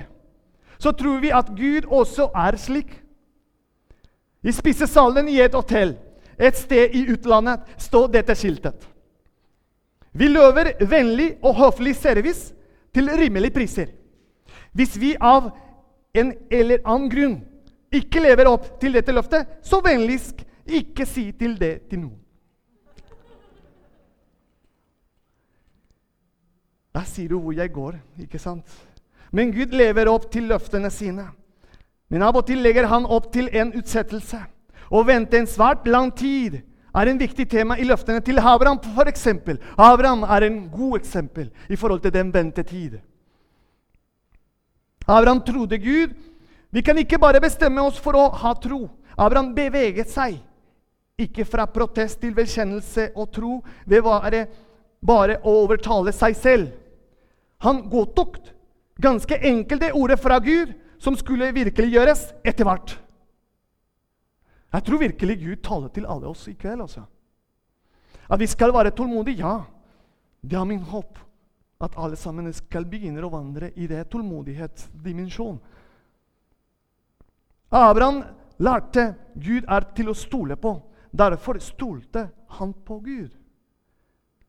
Så 0.79 0.93
tror 0.93 1.21
vi 1.21 1.31
at 1.35 1.51
Gud 1.57 1.87
også 1.91 2.31
er 2.35 2.57
slik. 2.57 2.91
I 4.43 4.53
spisesalen 4.55 5.29
i 5.29 5.41
et 5.43 5.55
hotell 5.55 5.97
et 6.39 6.57
sted 6.57 6.95
i 6.95 7.03
utlandet 7.11 7.67
står 7.83 8.07
dette 8.15 8.35
skiltet. 8.39 8.87
Vi 10.15 10.29
lover 10.31 10.73
vennlig 10.87 11.33
og 11.43 11.57
høflig 11.59 11.97
service 11.99 12.55
til 12.95 13.11
rimelige 13.11 13.55
priser. 13.55 13.91
Hvis 14.73 14.95
vi 15.01 15.17
av 15.21 15.51
en 16.15 16.33
eller 16.51 16.83
annen 16.85 17.11
grunn 17.11 17.37
ikke 17.95 18.23
lever 18.23 18.51
opp 18.51 18.69
til 18.81 18.95
dette 18.95 19.13
løftet, 19.15 19.47
så 19.63 19.81
vennligst 19.85 20.45
ikke 20.69 21.07
si 21.09 21.31
til 21.33 21.57
det 21.59 21.89
til 21.91 22.05
noen. 22.05 22.19
Da 26.95 27.05
sier 27.07 27.31
du 27.31 27.39
hvor 27.39 27.55
jeg 27.55 27.71
går, 27.73 27.99
ikke 28.25 28.41
sant? 28.43 28.67
Men 29.31 29.53
Gud 29.53 29.75
lever 29.77 30.09
opp 30.11 30.31
til 30.33 30.49
løftene 30.51 30.91
sine. 30.91 31.29
Men 32.09 32.25
av 32.25 32.39
og 32.41 32.47
til 32.49 32.63
legger 32.65 32.89
han 32.89 33.05
opp 33.05 33.29
til 33.33 33.51
en 33.53 33.75
utsettelse. 33.77 34.41
Å 34.89 35.03
vente 35.05 35.37
en 35.37 35.47
svært 35.47 35.87
lang 35.87 36.11
tid 36.17 36.63
er 36.97 37.11
en 37.11 37.21
viktig 37.21 37.45
tema 37.53 37.77
i 37.77 37.85
løftene 37.85 38.23
til 38.25 38.41
Abraham. 38.41 38.81
Eksempel. 39.07 39.61
Abraham 39.77 40.25
er 40.25 40.49
en 40.49 40.59
god 40.73 40.99
eksempel 40.99 41.51
i 41.69 41.77
forhold 41.77 42.01
til 42.01 42.15
den 42.15 42.33
ventetid. 42.35 42.99
Abraham 45.07 45.43
trodde 45.45 45.79
Gud. 45.79 46.17
Vi 46.71 46.81
kan 46.83 46.99
ikke 46.99 47.19
bare 47.19 47.41
bestemme 47.41 47.85
oss 47.85 48.01
for 48.01 48.17
å 48.17 48.29
ha 48.43 48.55
tro. 48.61 48.89
Abraham 49.17 49.55
beveget 49.55 50.11
seg. 50.11 50.41
Ikke 51.19 51.45
fra 51.49 51.67
protest 51.67 52.21
til 52.23 52.37
vedkjennelse 52.37 53.11
og 53.19 53.33
tro 53.35 53.57
ved 53.87 54.05
bare, 54.07 54.45
bare 55.03 55.41
å 55.43 55.57
overtale 55.65 56.15
seg 56.15 56.37
selv. 56.39 56.71
Han 57.67 57.89
godtok 57.91 58.39
ganske 59.03 59.39
enkelt 59.51 59.83
det 59.83 59.95
ordet 59.99 60.21
fra 60.23 60.39
Gud 60.39 60.77
som 61.03 61.17
skulle 61.19 61.51
virkeliggjøres 61.55 62.29
etter 62.47 62.67
hvert. 62.67 62.95
Jeg 64.69 64.85
tror 64.85 65.01
virkelig 65.01 65.39
Gud 65.41 65.63
taler 65.65 65.93
til 65.95 66.07
alle 66.07 66.29
oss 66.29 66.45
i 66.51 66.55
kveld. 66.59 66.85
Også. 66.85 67.03
At 68.29 68.41
vi 68.41 68.47
skal 68.47 68.75
være 68.75 68.93
tålmodige, 68.95 69.41
ja. 69.41 69.65
Det 70.43 70.59
er 70.59 70.69
min 70.69 70.85
håp. 70.85 71.19
At 71.81 71.97
alle 71.97 72.19
sammen 72.19 72.51
skal 72.53 72.87
begynne 72.91 73.23
å 73.25 73.33
vandre 73.33 73.71
i 73.79 73.87
det 73.91 74.05
tålmodighetsdimensjonen. 74.13 75.61
Abraham 77.69 78.23
lærte 78.59 79.13
Gud 79.37 79.67
er 79.69 79.87
til 79.95 80.11
å 80.11 80.17
stole 80.17 80.57
på. 80.57 80.75
Derfor 81.13 81.59
stolte 81.59 82.29
han 82.49 82.73
på 82.87 82.99
Gud. 82.99 83.31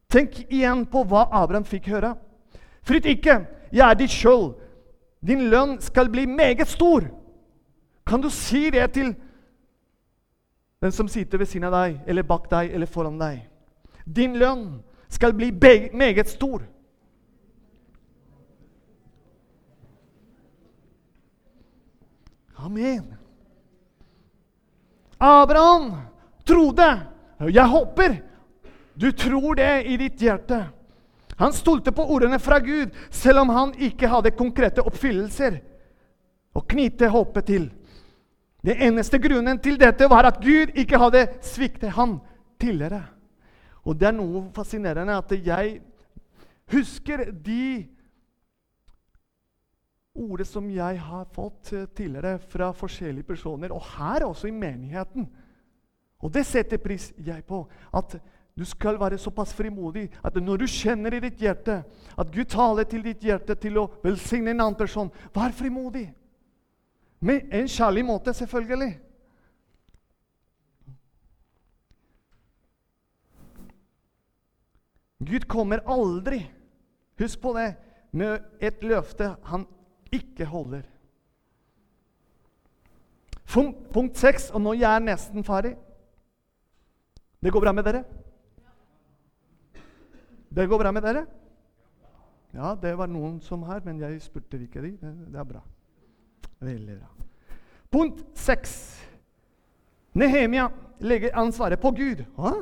Tenk 0.09 0.39
igjen 0.49 0.85
på 0.89 1.03
hva 1.05 1.27
Abraham 1.31 1.65
fikk 1.65 1.87
høre. 1.93 2.15
Frykt 2.81 3.05
ikke, 3.05 3.35
jeg 3.71 3.85
er 3.85 3.97
ditt 3.97 4.13
skjold. 4.13 4.55
Din 5.21 5.49
lønn 5.51 5.77
skal 5.81 6.09
bli 6.09 6.25
meget 6.25 6.67
stor. 6.67 7.05
Kan 8.07 8.21
du 8.21 8.29
si 8.29 8.69
det 8.69 8.91
til 8.91 9.13
den 10.81 10.91
som 10.91 11.07
sitter 11.07 11.37
ved 11.37 11.45
siden 11.45 11.67
av 11.67 11.75
deg, 11.75 11.99
eller 12.07 12.23
bak 12.23 12.49
deg, 12.49 12.71
eller 12.73 12.89
foran 12.89 13.19
deg? 13.19 13.43
Din 14.05 14.37
lønn 14.39 14.79
skal 15.09 15.33
bli 15.33 15.51
meget 15.93 16.29
stor. 16.29 16.63
Amen. 22.57 23.13
Abraham 25.19 26.08
trodde. 26.49 26.89
Jeg 27.47 27.71
håper 27.71 28.17
du 28.99 29.11
tror 29.11 29.55
det 29.55 29.83
i 29.87 29.95
ditt 29.97 30.19
hjerte. 30.21 30.65
Han 31.39 31.53
stolte 31.55 31.93
på 31.95 32.03
ordene 32.11 32.35
fra 32.39 32.57
Gud, 32.59 32.91
selv 33.09 33.45
om 33.45 33.51
han 33.55 33.69
ikke 33.79 34.09
hadde 34.11 34.35
konkrete 34.35 34.83
oppfyllelser 34.83 35.61
å 36.51 36.63
knytte 36.67 37.07
håpet 37.07 37.47
til. 37.47 37.69
Det 38.59 38.75
eneste 38.83 39.21
grunnen 39.23 39.61
til 39.63 39.79
dette 39.79 40.09
var 40.11 40.27
at 40.27 40.41
Gud 40.43 40.75
ikke 40.75 40.99
hadde 40.99 41.21
sviktet 41.47 41.95
ham 41.95 42.17
tidligere. 42.59 43.05
Og 43.87 43.95
det 43.95 44.09
er 44.09 44.17
noe 44.17 44.49
fascinerende 44.51 45.15
at 45.15 45.31
jeg 45.31 45.79
husker 46.73 47.29
de 47.31 47.87
ordene 50.11 50.49
som 50.49 50.67
jeg 50.75 50.99
har 50.99 51.29
fått 51.31 51.71
tidligere 51.95 52.35
fra 52.51 52.73
forskjellige 52.75 53.31
personer, 53.31 53.71
og 53.71 53.85
her 53.95 54.27
også 54.27 54.51
i 54.51 54.57
menigheten. 54.59 55.29
Og 56.19 56.33
det 56.33 56.45
setter 56.45 56.77
pris 56.77 57.13
jeg 57.17 57.43
på. 57.45 57.67
at 57.93 58.19
du 58.59 58.65
skal 58.65 58.99
være 58.99 59.17
såpass 59.17 59.53
frimodig 59.53 60.09
at 60.23 60.35
når 60.35 60.57
du 60.57 60.67
kjenner 60.67 61.13
i 61.15 61.21
ditt 61.23 61.39
hjerte 61.39 61.77
at 62.19 62.31
Gud 62.33 62.49
taler 62.51 62.83
til 62.83 63.03
ditt 63.03 63.21
hjerte 63.23 63.55
til 63.55 63.77
å 63.79 63.85
velsigne 64.03 64.51
en 64.51 64.59
annen 64.59 64.75
person, 64.75 65.11
vær 65.31 65.53
frimodig. 65.55 66.09
Med 67.19 67.53
en 67.55 67.67
kjærlig 67.67 68.03
måte, 68.05 68.33
selvfølgelig. 68.33 68.97
Gud 75.19 75.47
kommer 75.47 75.83
aldri, 75.87 76.43
husk 77.19 77.41
på 77.41 77.53
det, 77.55 77.73
med 78.11 78.39
et 78.59 78.83
løfte 78.83 79.35
han 79.43 79.67
ikke 80.11 80.45
holder. 80.45 80.83
Punkt 83.93 84.17
seks, 84.17 84.49
og 84.51 84.61
nå 84.61 84.75
er 84.75 84.83
jeg 84.83 85.05
nesten 85.07 85.47
ferdig. 85.47 85.77
Det 87.39 87.51
går 87.51 87.61
bra 87.61 87.73
med 87.73 87.85
dere? 87.87 88.03
Det 90.49 90.65
går 90.67 90.79
bra 90.81 90.91
med 90.91 91.03
dere? 91.03 91.25
Ja, 92.51 92.73
det 92.81 92.95
var 92.97 93.07
noen 93.07 93.37
som 93.45 93.63
her, 93.63 93.79
men 93.85 94.01
jeg 94.01 94.17
spurte 94.21 94.57
ikke 94.59 94.81
de. 94.81 94.95
Det, 94.99 95.37
er 95.37 95.45
bra. 95.47 95.61
Veldig 96.59 96.97
bra. 96.97 97.09
Punkt 97.93 98.23
seks. 98.37 98.73
Nehemia 100.17 100.67
legger 100.99 101.37
ansvaret 101.37 101.79
på 101.79 101.91
Gud. 101.95 102.25
Hå? 102.35 102.53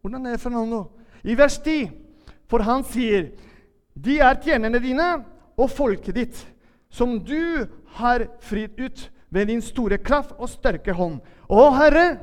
Hvordan 0.00 0.26
er 0.26 0.36
det 0.36 0.52
nå? 0.52 0.82
I 1.24 1.34
vers 1.38 1.58
10, 1.58 1.90
for 2.48 2.62
han 2.62 2.84
sier, 2.84 3.30
de 3.94 4.18
er 4.20 4.40
tjenerne 4.42 4.80
dine 4.80 5.06
og 5.56 5.70
folket 5.70 6.14
ditt, 6.14 6.46
som 6.90 7.18
du 7.20 7.66
har 7.98 8.26
fridd 8.40 8.80
ut 8.80 9.10
ved 9.30 9.46
din 9.46 9.62
store 9.62 9.98
kraft 9.98 10.32
og 10.38 10.48
sterke 10.48 10.92
hånd. 10.92 11.20
Å 11.48 11.70
Herre, 11.76 12.18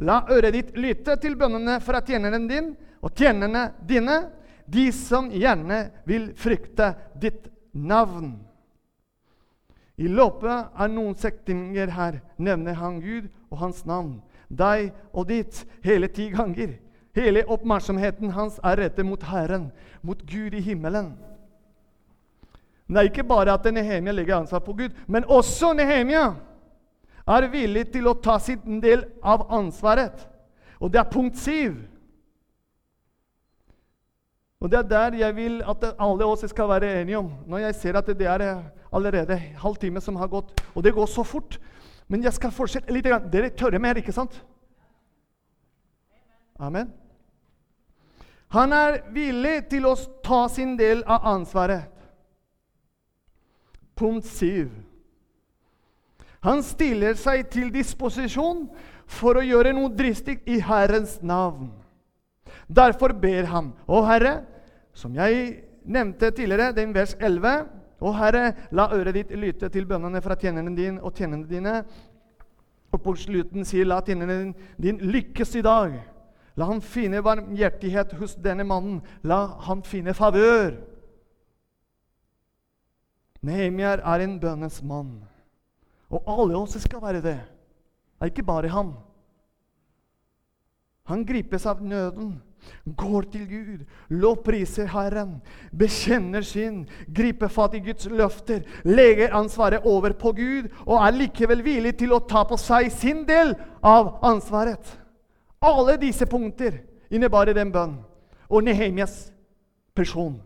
la 0.00 0.22
øret 0.32 0.54
ditt 0.56 0.76
lytte 0.76 1.16
til 1.20 1.36
bønnene 1.36 1.78
fra 1.84 2.00
tjeneren 2.04 2.48
din 2.48 2.72
og 3.04 3.12
tjenerne 3.16 3.70
dine, 3.86 4.22
de 4.70 4.90
som 4.94 5.30
gjerne 5.32 5.90
vil 6.08 6.30
frykte 6.38 6.92
ditt 7.20 7.48
navn. 7.72 8.38
I 10.00 10.08
løpet 10.08 10.76
av 10.80 10.88
noen 10.88 11.16
setninger 11.18 11.90
her 11.92 12.20
nevner 12.40 12.78
han 12.78 13.00
Gud 13.02 13.28
og 13.50 13.58
hans 13.60 13.82
navn, 13.84 14.20
deg 14.48 14.94
og 15.12 15.28
ditt, 15.28 15.64
hele 15.84 16.08
ti 16.08 16.30
ganger. 16.32 16.78
Hele 17.16 17.42
oppmerksomheten 17.50 18.30
hans 18.32 18.60
er 18.64 18.78
rettet 18.84 19.04
mot 19.04 19.22
Herren, 19.26 19.68
mot 20.00 20.22
Gud 20.22 20.54
i 20.54 20.62
himmelen. 20.64 21.12
Det 22.90 22.98
er 22.98 23.10
ikke 23.10 23.26
bare 23.26 23.52
at 23.54 23.66
Nehemia 23.70 24.14
legger 24.14 24.40
ansvar 24.40 24.62
på 24.64 24.72
Gud, 24.78 24.94
men 25.06 25.26
også 25.28 25.74
Nehemia 25.78 26.30
er 27.36 27.50
villig 27.52 27.86
til 27.92 28.08
å 28.10 28.16
ta 28.18 28.38
sin 28.42 28.80
del 28.82 29.04
av 29.22 29.46
ansvaret. 29.52 30.26
Og 30.80 30.92
det 30.92 31.00
er 31.02 31.12
punkt 31.12 31.38
syv. 31.38 31.76
Og 34.60 34.70
Det 34.70 34.78
er 34.78 34.88
der 34.88 35.16
jeg 35.16 35.36
vil 35.36 35.62
at 35.64 35.84
alle 35.98 36.24
oss 36.24 36.44
skal 36.50 36.68
være 36.68 37.00
enige 37.00 37.18
om. 37.18 37.30
Når 37.46 37.58
jeg 37.58 37.74
ser 37.74 37.96
at 37.96 38.06
det 38.06 38.26
er 38.28 38.62
allerede 38.92 39.38
halvtime 39.56 40.00
som 40.00 40.16
har 40.16 40.28
gått, 40.28 40.52
og 40.74 40.84
det 40.84 40.94
går 40.94 41.06
så 41.06 41.24
fort. 41.24 41.58
Men 42.08 42.22
jeg 42.22 42.32
skal 42.32 42.52
fortsette 42.52 42.92
litt. 42.92 43.08
Dere 43.32 43.50
tørre 43.56 43.78
mer, 43.78 43.96
ikke 43.96 44.12
sant? 44.12 44.42
Amen. 46.58 46.92
Han 48.50 48.72
er 48.72 49.00
villig 49.14 49.68
til 49.70 49.86
å 49.86 49.94
ta 50.26 50.48
sin 50.50 50.74
del 50.76 51.04
av 51.06 51.24
ansvaret. 51.24 51.86
Punkt 53.94 54.26
7. 54.26 54.89
Han 56.46 56.62
stiller 56.64 57.18
seg 57.20 57.48
til 57.52 57.68
disposisjon 57.72 58.64
for 59.10 59.36
å 59.36 59.44
gjøre 59.44 59.74
noe 59.76 59.92
dristig 59.92 60.38
i 60.48 60.60
Herrens 60.64 61.18
navn. 61.22 61.68
Derfor 62.70 63.12
ber 63.12 63.48
han, 63.50 63.72
Å 63.86 64.00
Herre, 64.06 64.40
som 64.94 65.14
jeg 65.14 65.64
nevnte 65.84 66.30
tidligere, 66.30 66.72
den 66.76 66.94
vers 66.94 67.16
11 67.18 67.66
Å 68.00 68.12
Herre, 68.16 68.44
la 68.72 68.88
øret 68.96 69.18
ditt 69.18 69.34
lytte 69.36 69.68
til 69.68 69.84
bønnene 69.86 70.22
fra 70.24 70.36
tjenerne 70.40 70.72
dine 70.76 71.02
og 71.04 71.18
tjenerne 71.18 71.44
dine. 71.50 71.74
Og 72.90 73.02
på 73.04 73.12
slutten 73.18 73.66
sier, 73.68 73.84
la 73.84 74.00
tjeneren 74.00 74.54
din 74.80 75.02
lykkes 75.12 75.52
i 75.60 75.64
dag. 75.66 75.98
La 76.56 76.66
han 76.70 76.80
finne 76.80 77.20
varmhjertighet 77.24 78.14
hos 78.18 78.38
denne 78.40 78.64
mannen. 78.64 79.02
La 79.22 79.42
han 79.66 79.84
finne 79.86 80.14
favør. 80.16 80.78
Nehemia 83.44 83.98
er 84.00 84.24
en 84.24 84.40
bønnes 84.40 84.80
mann. 84.82 85.29
Og 86.10 86.26
alle 86.26 86.58
oss 86.58 86.76
skal 86.82 87.02
være 87.02 87.22
det. 87.24 87.38
Det 87.40 88.26
er 88.26 88.32
ikke 88.32 88.46
bare 88.46 88.68
han. 88.68 88.92
Han 91.10 91.24
gripes 91.26 91.64
av 91.66 91.80
nøden, 91.82 92.36
går 92.84 93.24
til 93.32 93.46
Gud, 93.48 93.84
lovpriser 94.14 94.86
Herren, 94.92 95.40
bekjenner 95.74 96.44
sin, 96.46 96.84
griper 97.08 97.50
fatt 97.50 97.74
i 97.74 97.80
Guds 97.82 98.06
løfter, 98.06 98.60
legger 98.84 99.34
ansvaret 99.34 99.86
over 99.88 100.14
på 100.14 100.34
Gud 100.36 100.68
og 100.84 101.00
er 101.00 101.16
likevel 101.16 101.64
villig 101.66 101.96
til 101.98 102.14
å 102.14 102.20
ta 102.22 102.44
på 102.46 102.58
seg 102.60 102.92
sin 102.94 103.24
del 103.26 103.56
av 103.82 104.20
ansvaret. 104.22 104.84
Alle 105.60 105.96
disse 106.00 106.28
punkter 106.30 106.78
innebærer 107.10 107.56
den 107.58 107.72
bønn 107.74 107.98
og 108.46 108.64
Nehemias 108.68 109.32
person. 109.96 110.38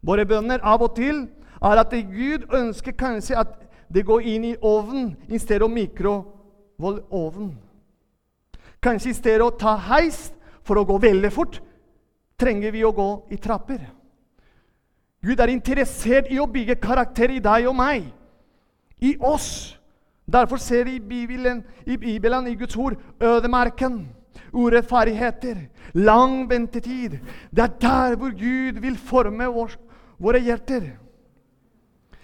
Våre 0.00 0.24
bønner 0.24 0.62
av 0.64 0.80
og 0.86 0.94
til 0.96 1.26
er 1.60 1.82
at 1.82 1.92
Gud 1.92 2.48
ønsker 2.56 2.96
kanskje 2.96 3.36
at 3.42 3.58
det 3.90 4.06
går 4.06 4.22
inn 4.22 4.44
i 4.44 4.56
ovnen 4.62 5.16
i 5.28 5.38
stedet 5.38 5.66
for 5.66 5.74
mikrovolnovn. 5.74 7.50
Kanskje 8.82 9.10
i 9.10 9.16
stedet 9.16 9.40
for 9.42 9.50
å 9.50 9.58
ta 9.58 9.74
heis 9.90 10.30
for 10.64 10.78
å 10.78 10.86
gå 10.86 10.98
veldig 11.02 11.32
fort, 11.34 11.58
trenger 12.40 12.72
vi 12.72 12.84
å 12.86 12.94
gå 12.94 13.08
i 13.34 13.36
trapper. 13.36 13.82
Gud 15.20 15.40
er 15.40 15.52
interessert 15.52 16.30
i 16.32 16.38
å 16.40 16.48
bygge 16.48 16.78
karakter 16.80 17.34
i 17.34 17.42
deg 17.44 17.66
og 17.68 17.76
meg, 17.76 18.06
i 19.00 19.16
oss. 19.20 19.76
Derfor 20.30 20.60
ser 20.62 20.86
vi 20.86 20.96
i 20.96 21.02
Bibelen, 21.02 21.64
i, 21.84 21.96
Bibelen, 21.96 22.46
i 22.46 22.54
Guds 22.56 22.76
ord, 22.78 22.96
ødemerken, 23.20 24.04
urettferdigheter, 24.54 25.66
lang 25.94 26.46
ventetid. 26.48 27.18
Det 27.50 27.64
er 27.64 27.76
der 27.82 28.16
hvor 28.16 28.30
Gud 28.30 28.80
vil 28.80 28.96
forme 28.96 29.50
vår, 29.50 29.74
våre 30.18 30.40
hjerter. 30.40 30.92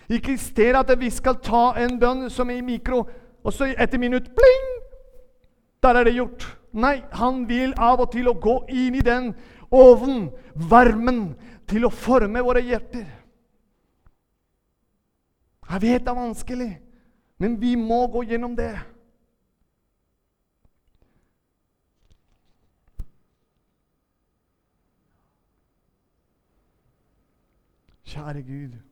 Ikke 0.09 0.33
i 0.33 0.41
stedet 0.41 0.91
at 0.91 1.01
vi 1.01 1.11
skal 1.11 1.41
ta 1.43 1.73
en 1.83 1.99
bønn 2.01 2.31
som 2.31 2.51
er 2.51 2.61
i 2.61 2.67
mikro, 2.67 3.03
og 3.45 3.53
så 3.53 3.73
etter 3.75 3.99
minutt 3.99 4.31
pling! 4.35 4.71
Der 5.83 5.95
er 5.95 6.05
det 6.05 6.15
gjort. 6.15 6.47
Nei, 6.73 7.03
han 7.13 7.45
vil 7.49 7.75
av 7.79 8.01
og 8.05 8.11
til 8.13 8.29
å 8.29 8.37
gå 8.39 8.57
inn 8.69 8.99
i 8.99 9.05
den 9.05 9.33
ovnen, 9.71 10.31
varmen, 10.55 11.37
til 11.67 11.87
å 11.87 11.91
forme 11.91 12.43
våre 12.47 12.63
hjerter. 12.63 13.07
Jeg 15.67 15.83
vet 15.83 16.05
det 16.05 16.13
er 16.13 16.19
vanskelig, 16.19 16.73
men 17.43 17.57
vi 17.61 17.75
må 17.77 18.05
gå 18.13 18.23
gjennom 18.31 18.55
det. 18.59 18.75
Kjære 28.07 28.43
Gud. 28.47 28.86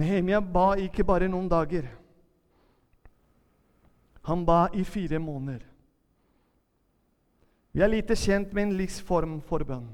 Nehemia 0.00 0.40
ba 0.40 0.74
ikke 0.80 1.04
bare 1.04 1.28
noen 1.28 1.48
dager. 1.50 1.84
Han 4.28 4.44
ba 4.46 4.68
i 4.72 4.84
fire 4.84 5.18
måneder. 5.18 5.66
Vi 7.72 7.82
er 7.82 7.92
lite 7.92 8.16
kjent 8.16 8.54
med 8.54 8.62
en 8.62 8.76
livsform 8.78 9.40
for 9.46 9.64
bønn. 9.66 9.86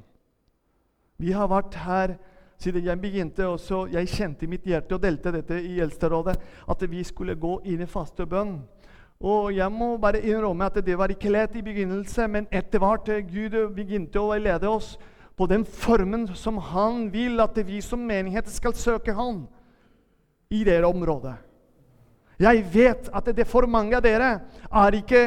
Vi 1.19 1.33
har 1.33 1.49
vært 1.49 1.75
her 1.85 2.17
siden 2.59 2.85
jeg 2.85 3.01
begynte 3.01 3.47
også, 3.47 3.87
Jeg 3.93 4.09
kjente 4.09 4.45
i 4.45 4.49
mitt 4.49 4.65
hjerte 4.65 4.95
og 4.95 5.03
delte 5.03 5.33
dette 5.33 5.59
i 5.61 5.81
Eldsterådet 5.81 6.39
at 6.69 6.91
vi 6.91 7.03
skulle 7.05 7.35
gå 7.35 7.61
inn 7.65 7.83
i 7.83 7.87
faste 7.87 8.27
bønn. 8.27 8.63
Og 9.21 9.53
Jeg 9.57 9.73
må 9.73 9.97
bare 9.97 10.23
innrømme 10.23 10.65
at 10.65 10.85
det 10.85 10.99
var 10.99 11.09
ikke 11.09 11.33
lett 11.33 11.57
i 11.57 11.63
begynnelsen, 11.63 12.31
men 12.31 12.49
etter 12.51 12.79
hvert 12.79 13.11
Gud 13.29 13.59
begynte 13.75 14.21
å 14.21 14.39
lede 14.39 14.69
oss 14.69 14.97
på 15.37 15.47
den 15.47 15.65
formen 15.65 16.29
som 16.35 16.59
Han 16.59 17.13
vil 17.13 17.41
at 17.41 17.59
vi 17.67 17.81
som 17.81 18.01
menighet 18.01 18.49
skal 18.49 18.75
søke 18.75 19.13
Han 19.13 19.47
i 20.51 20.65
det 20.65 20.85
området. 20.85 21.35
Jeg 22.39 22.65
vet 22.73 23.09
at 23.15 23.29
det 23.37 23.47
for 23.49 23.67
mange 23.67 23.97
av 23.97 24.05
dere 24.05 24.31
er 24.69 24.99
ikke 24.99 25.25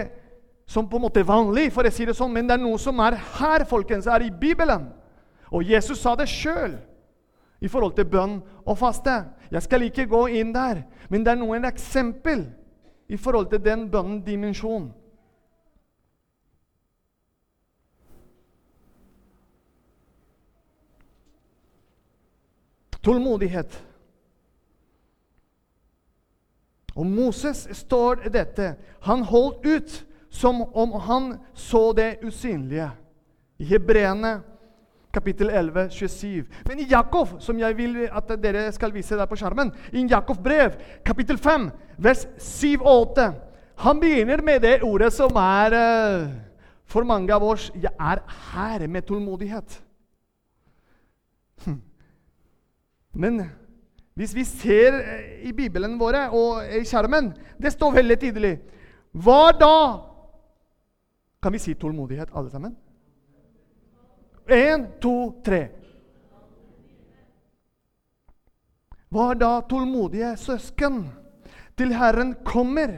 som 0.70 0.86
på 0.86 1.00
en 1.00 1.08
måte 1.08 1.26
vanlig, 1.26 1.72
for 1.74 1.88
å 1.88 1.92
si 1.92 2.06
det 2.06 2.14
sånn, 2.14 2.30
men 2.34 2.46
det 2.46 2.54
er 2.54 2.62
noe 2.62 2.78
som 2.78 3.00
er 3.02 3.18
her, 3.40 3.66
folkens, 3.66 4.06
er 4.06 4.22
i 4.22 4.30
Bibelen. 4.30 4.92
Og 5.50 5.66
Jesus 5.66 5.98
sa 5.98 6.14
det 6.16 6.28
sjøl 6.30 6.76
i 7.60 7.68
forhold 7.68 7.96
til 7.98 8.06
bønn 8.06 8.36
og 8.62 8.78
faste. 8.78 9.16
Jeg 9.50 9.66
skal 9.66 9.88
ikke 9.88 10.06
gå 10.12 10.28
inn 10.38 10.54
der, 10.54 10.84
men 11.10 11.26
det 11.26 11.34
er 11.34 11.42
noen 11.42 11.66
eksempel 11.66 12.46
i 13.10 13.18
forhold 13.18 13.50
til 13.50 13.64
den 13.66 13.90
bønnen-dimensjonen. 13.90 14.92
Tålmodighet. 23.00 23.89
Og 27.00 27.08
Moses 27.08 27.64
står 27.80 28.26
dette. 28.34 28.74
Han 29.08 29.24
holdt 29.24 29.66
ut 29.66 29.98
som 30.30 30.62
om 30.62 30.98
han 31.08 31.34
så 31.56 31.90
det 31.96 32.18
usynlige. 32.28 32.90
I 33.60 33.68
Hebreene 33.72 34.40
kapittel 35.14 35.50
11, 35.50 35.90
27. 35.90 36.46
Men 36.68 36.80
i 36.80 36.88
Jakob, 36.90 37.40
som 37.42 37.60
jeg 37.60 37.78
vil 37.78 37.96
at 38.06 38.30
dere 38.44 38.68
skal 38.76 38.94
vise 38.94 39.18
der 39.18 39.30
på 39.30 39.38
skjermen, 39.40 39.72
i 39.92 40.06
Jakob 40.10 40.38
brev, 40.44 40.76
kapittel 41.06 41.38
5, 41.38 41.70
vers 41.98 42.28
7 42.38 42.78
og 42.82 43.10
8, 43.16 43.30
han 43.80 44.00
begynner 44.00 44.44
med 44.44 44.62
det 44.62 44.82
ordet 44.84 45.14
som 45.16 45.36
er 45.40 45.76
eh, 45.76 46.30
for 46.90 47.08
mange 47.08 47.32
av 47.32 47.44
oss 47.46 47.70
Jeg 47.76 47.94
er 47.96 48.22
her 48.52 48.88
med 48.88 49.06
tålmodighet. 49.08 49.78
Hm. 51.66 51.82
Men 53.14 53.42
hvis 54.20 54.36
vi 54.36 54.44
ser 54.44 54.98
eh, 55.00 55.48
i 55.48 55.54
Bibelen 55.56 55.96
våre 56.00 56.26
og 56.36 56.66
i 56.76 56.84
skjermen, 56.88 57.32
det 57.56 57.72
står 57.72 57.94
veldig 58.02 58.18
tydelig 58.20 58.54
Hva 59.16 59.54
da? 59.56 59.76
Kan 61.40 61.56
vi 61.56 61.62
si 61.64 61.72
tålmodighet, 61.80 62.34
alle 62.36 62.52
sammen? 62.52 62.74
Én, 64.50 64.84
to, 65.00 65.40
tre. 65.46 65.62
Var 69.10 69.40
da 69.40 69.54
tålmodige 69.72 70.34
søsken 70.42 71.00
til 71.80 71.96
Herren 71.96 72.36
kommer. 72.44 72.92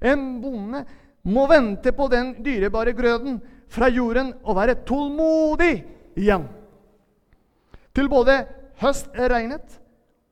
En 0.00 0.40
bonde 0.40 0.84
må 1.28 1.44
vente 1.50 1.92
på 1.92 2.08
den 2.08 2.38
dyrebare 2.46 2.96
grøden 2.96 3.36
fra 3.68 3.92
jorden 3.92 4.32
og 4.42 4.56
være 4.56 4.80
tålmodig 4.88 5.74
igjen. 6.16 6.48
Til 7.94 8.08
både 8.08 8.40
høst 8.80 9.12
regnet, 9.12 9.80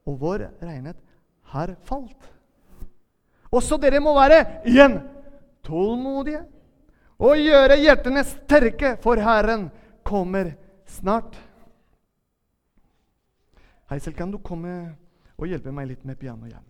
og 0.06 0.18
vår 0.20 0.46
regnet 0.62 0.98
har 1.52 1.74
falt. 1.86 2.30
Også 3.52 3.76
dere 3.80 4.00
må 4.00 4.14
være 4.16 4.40
igjen 4.68 4.98
tålmodige 5.66 6.42
og 7.22 7.38
gjøre 7.38 7.78
hjertene 7.78 8.24
sterke, 8.26 8.96
for 9.02 9.20
Herren 9.20 9.68
kommer 10.02 10.54
snart. 10.90 11.36
Heisel, 13.92 14.14
kan 14.16 14.32
du 14.32 14.40
komme 14.42 14.96
og 15.36 15.46
hjelpe 15.46 15.72
meg 15.74 15.92
litt 15.92 16.06
med 16.08 16.18
pianoet 16.18 16.50
igjen? 16.50 16.68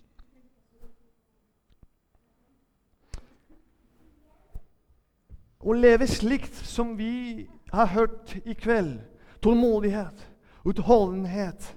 Å 5.63 5.77
leve 5.79 6.09
slikt 6.11 6.59
som 6.67 6.97
vi 6.99 7.47
har 7.71 7.93
hørt 7.95 8.35
i 8.43 8.57
kveld, 8.59 8.99
tålmodighet, 9.41 10.27
utholdenhet, 10.67 11.69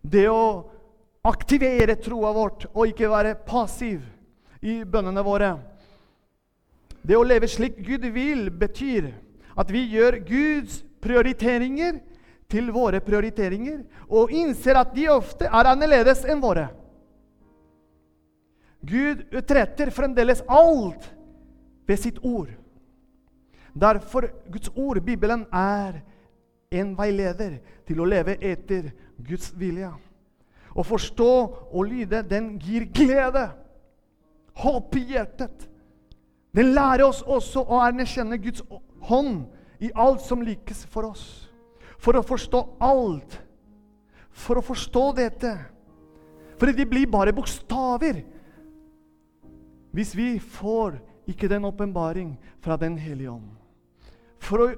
det 0.00 0.28
å 0.30 0.70
aktivere 1.24 1.96
troa 1.96 2.32
vårt 2.36 2.66
og 2.74 2.90
ikke 2.90 3.08
være 3.08 3.36
passiv 3.46 4.02
i 4.64 4.82
bønnene 4.84 5.24
våre 5.24 5.54
Det 7.04 7.16
å 7.16 7.24
leve 7.24 7.48
slik 7.48 7.80
Gud 7.84 8.04
vil, 8.14 8.48
betyr 8.48 9.10
at 9.60 9.70
vi 9.72 9.82
gjør 9.92 10.18
Guds 10.24 10.78
prioriteringer 11.04 11.98
til 12.48 12.70
våre 12.72 13.00
prioriteringer 13.04 13.82
og 14.08 14.32
innser 14.32 14.78
at 14.80 14.94
de 14.96 15.08
ofte 15.12 15.48
er 15.48 15.68
annerledes 15.68 16.24
enn 16.24 16.40
våre. 16.40 16.70
Gud 18.84 19.24
utretter 19.32 19.92
fremdeles 19.92 20.42
alt 20.48 21.08
ved 21.88 22.00
sitt 22.00 22.20
ord. 22.24 22.52
Derfor 23.74 24.28
Guds 24.52 24.70
ord, 24.74 25.00
Bibelen, 25.04 25.46
er 25.52 26.00
en 26.72 26.92
veileder 26.96 27.58
til 27.88 28.00
å 28.00 28.08
leve 28.08 28.36
etter 28.40 28.92
Guds 29.16 29.52
vilje. 29.56 29.90
Å 30.74 30.82
forstå 30.82 31.30
og 31.70 31.86
lyde, 31.86 32.24
den 32.26 32.54
gir 32.58 32.88
glede, 32.90 33.46
håp 34.58 34.96
i 34.98 35.04
hjertet. 35.14 35.68
Den 36.54 36.72
lærer 36.74 37.06
oss 37.06 37.22
også 37.22 37.62
å 37.62 37.80
erkjenne 37.86 38.38
Guds 38.42 38.62
hånd 39.08 39.46
i 39.82 39.90
alt 39.94 40.22
som 40.22 40.42
likes 40.42 40.84
for 40.90 41.10
oss. 41.10 41.24
For 41.98 42.18
å 42.18 42.26
forstå 42.26 42.60
alt. 42.82 43.38
For 44.34 44.58
å 44.58 44.66
forstå 44.66 45.04
dette. 45.18 45.56
For 46.58 46.70
det 46.70 46.86
blir 46.90 47.10
bare 47.10 47.34
bokstaver 47.34 48.22
hvis 49.94 50.10
vi 50.18 50.32
får 50.42 50.96
ikke 51.30 51.46
den 51.46 51.68
åpenbaring 51.68 52.32
fra 52.58 52.74
Den 52.74 52.96
hellige 52.98 53.30
ånd 53.30 53.52
for 54.44 54.64
å 54.64 54.68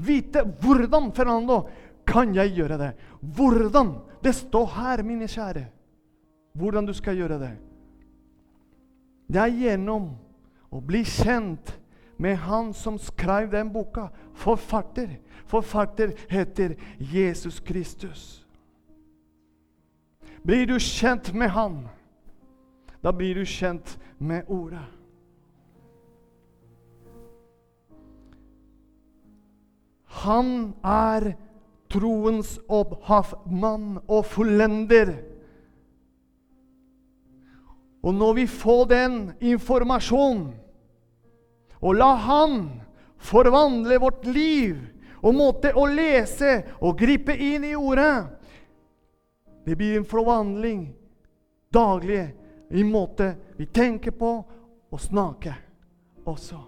vite 0.00 0.44
hvordan 0.62 1.10
Fernando, 1.16 1.62
kan 2.08 2.32
jeg 2.34 2.56
gjøre 2.56 2.78
det. 2.80 2.90
Hvordan? 3.36 3.92
Det 4.24 4.34
står 4.34 4.66
her, 4.66 5.02
mine 5.02 5.28
kjære, 5.28 5.66
hvordan 6.52 6.86
du 6.86 6.92
skal 6.92 7.16
gjøre 7.16 7.38
det. 7.40 7.52
Det 9.30 9.40
er 9.40 9.54
gjennom 9.54 10.10
å 10.70 10.80
bli 10.84 11.04
kjent 11.06 11.72
med 12.20 12.36
han 12.36 12.74
som 12.76 12.98
skrev 12.98 13.50
den 13.52 13.70
boka. 13.72 14.08
Forfatter. 14.34 15.16
Forfatter 15.46 16.12
heter 16.28 16.74
Jesus 16.98 17.60
Kristus. 17.60 18.44
Blir 20.44 20.66
du 20.66 20.78
kjent 20.78 21.32
med 21.34 21.50
han, 21.52 21.82
da 23.04 23.12
blir 23.12 23.34
du 23.34 23.44
kjent 23.44 23.98
med 24.18 24.48
ordet. 24.48 24.84
Han 30.24 30.74
er 30.84 31.34
troens 31.90 32.58
opphavsmann 32.68 33.98
og 34.06 34.24
fullender. 34.30 35.12
Og 38.02 38.14
når 38.14 38.32
vi 38.38 38.46
får 38.46 38.84
den 38.90 39.18
informasjonen, 39.40 40.54
og 41.80 41.96
la 41.96 42.14
Han 42.14 42.56
forvandle 43.16 43.96
vårt 44.00 44.26
liv 44.28 44.76
og 45.20 45.36
måte 45.36 45.72
å 45.76 45.86
lese 45.88 46.58
og 46.80 46.98
gripe 47.00 47.32
inn 47.32 47.64
i 47.68 47.74
ordet 47.76 48.24
Det 49.64 49.76
blir 49.76 49.96
en 49.96 50.08
forvandling 50.08 50.82
daglig 51.72 52.22
i 52.70 52.84
måte 52.84 53.34
vi 53.56 53.66
tenker 53.66 54.14
på 54.16 54.30
og 54.90 55.00
snakker 55.00 55.56
også. 56.26 56.58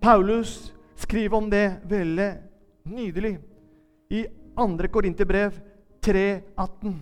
Paulus 0.00 0.75
skriver 0.96 1.36
om 1.36 1.50
det 1.50 1.66
veldig 1.88 2.30
nydelig 2.90 3.36
i 4.08 4.24
2. 4.56 4.88
Korinterbrev 4.92 5.60
3,18. 6.00 6.94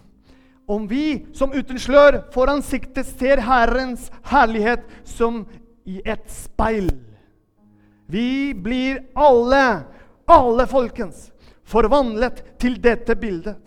Om 0.67 0.87
vi 0.89 1.27
som 1.33 1.53
uten 1.53 1.79
slør 1.79 2.23
for 2.33 2.49
ansiktet 2.49 3.07
ser 3.07 3.43
Herrens 3.45 4.09
herlighet 4.31 4.87
som 5.05 5.45
i 5.85 6.01
et 6.05 6.25
speil. 6.33 6.89
Vi 8.07 8.55
blir 8.55 9.03
alle, 9.15 9.85
alle 10.25 10.67
folkens, 10.67 11.29
forvandlet 11.65 12.43
til 12.61 12.81
dette 12.81 13.17
bildet. 13.17 13.61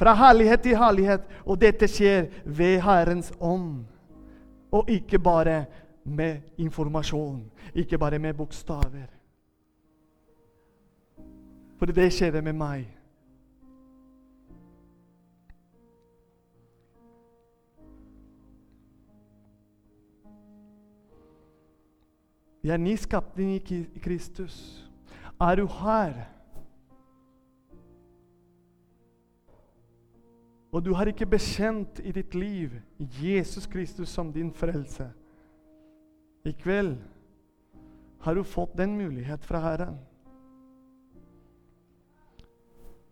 Fra 0.00 0.14
herlighet 0.18 0.64
til 0.64 0.78
herlighet. 0.78 1.26
Og 1.44 1.60
dette 1.60 1.88
skjer 1.88 2.30
ved 2.44 2.80
Herrens 2.82 3.30
ånd. 3.40 3.84
Og 4.74 4.90
ikke 4.90 5.20
bare 5.22 5.64
med 6.04 6.40
informasjon, 6.58 7.50
ikke 7.74 7.98
bare 7.98 8.18
med 8.18 8.34
bokstaver. 8.34 9.06
For 11.76 11.86
det 11.86 12.12
skjedde 12.12 12.42
med 12.42 12.52
meg. 12.52 12.84
Vi 22.64 22.70
er 22.70 22.80
ny 22.80 22.94
skapning 22.96 23.58
i 23.60 24.00
Kristus. 24.00 24.88
Er 25.40 25.54
du 25.54 25.66
her? 25.66 26.14
Og 30.72 30.84
du 30.84 30.94
har 30.94 31.06
ikke 31.06 31.26
bekjent 31.26 32.00
i 32.00 32.12
ditt 32.12 32.34
liv 32.34 32.70
Jesus 32.98 33.66
Kristus 33.66 34.08
som 34.08 34.32
din 34.32 34.48
frelse. 34.52 35.10
I 36.44 36.52
kveld 36.52 36.96
har 38.20 38.34
du 38.34 38.44
fått 38.44 38.76
den 38.76 38.96
mulighet 38.96 39.44
fra 39.44 39.58
Herren. 39.64 39.96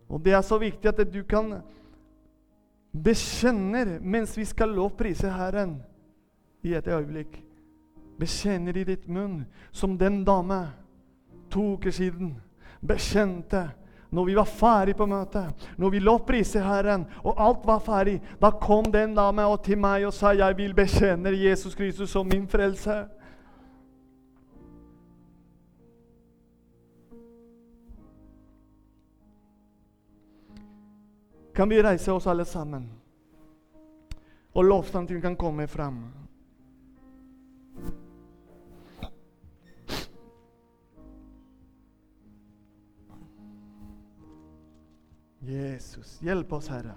Og 0.08 0.20
det 0.20 0.34
er 0.36 0.42
så 0.44 0.58
viktig 0.60 0.90
at 0.90 1.00
du 1.08 1.22
kan 1.24 1.54
bekjenner 2.92 3.96
mens 4.04 4.36
vi 4.36 4.44
skal 4.44 4.74
lovprise 4.76 5.30
Herren 5.32 5.78
i 6.60 6.74
et 6.76 6.88
øyeblikk. 6.88 7.38
Bekjenner 8.20 8.76
i 8.76 8.84
ditt 8.84 9.08
munn, 9.08 9.46
som 9.72 9.96
den 9.98 10.20
dame 10.28 10.66
to 11.50 11.72
uker 11.78 11.90
siden 11.90 12.34
bekjente 12.84 13.70
når 14.12 14.28
vi 14.28 14.34
var 14.36 14.44
ferdig 14.44 14.92
på 14.96 15.06
møtet, 15.08 15.68
når 15.80 15.90
vi 15.94 16.00
lovpriste 16.04 16.60
Herren, 16.60 17.06
og 17.24 17.38
alt 17.40 17.62
var 17.64 17.80
ferdig, 17.80 18.18
da 18.42 18.50
kom 18.60 18.90
den 18.92 19.14
dame 19.16 19.46
til 19.64 19.78
meg 19.78 20.04
og 20.04 20.12
sa 20.12 20.34
'Jeg 20.34 20.56
vil 20.56 20.74
bekjenne 20.74 21.32
Jesus 21.32 21.74
Kristus 21.74 22.10
som 22.10 22.26
min 22.26 22.46
frelse'. 22.46 23.21
Kan 31.54 31.68
vi 31.68 31.82
reise 31.82 32.12
oss 32.12 32.26
alle 32.26 32.44
sammen. 32.44 32.90
Og 34.52 34.64
lovsangen 34.64 35.22
kan 35.22 35.36
komme 35.36 35.66
fram. 35.66 36.04
Jesus, 45.42 46.20
hjelp 46.22 46.52
oss, 46.52 46.68
Herre. 46.68 46.94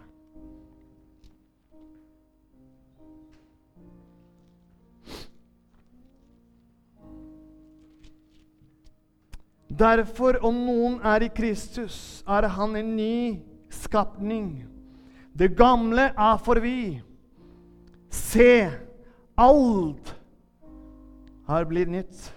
Derfor, 9.75 10.37
om 10.45 10.55
noen 10.55 11.01
er 11.03 11.25
i 11.25 11.31
Kristus, 11.35 12.23
er 12.27 12.47
han 12.55 12.77
en 12.79 12.95
ny 12.95 13.17
skapning. 13.83 14.65
Det 15.35 15.51
gamle 15.57 16.09
er 16.11 16.37
forbi. 16.43 17.01
Se, 18.09 18.71
alt 19.37 20.15
har 21.47 21.67
blitt 21.67 21.91
nytt. 21.91 22.31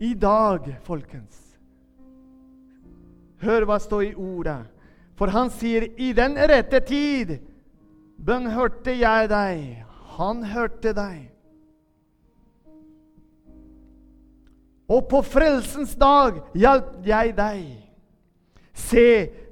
I 0.00 0.14
dag, 0.16 0.64
folkens 0.82 1.50
Hør 3.40 3.64
hva 3.68 3.76
står 3.80 4.02
i 4.04 4.14
ordet. 4.16 4.60
For 5.16 5.32
han 5.32 5.50
sier, 5.52 5.88
'I 5.96 6.12
den 6.16 6.36
rette 6.36 6.80
tid 6.84 7.38
bønnhørte 8.20 8.92
jeg 8.96 9.28
deg.' 9.32 9.84
Han 10.20 10.42
hørte 10.44 10.92
deg. 10.92 11.29
Og 14.90 15.06
på 15.10 15.22
frelsens 15.22 15.94
dag 15.98 16.40
hjalp 16.58 17.06
jeg 17.06 17.34
deg. 17.36 17.66
Se, 18.74 19.06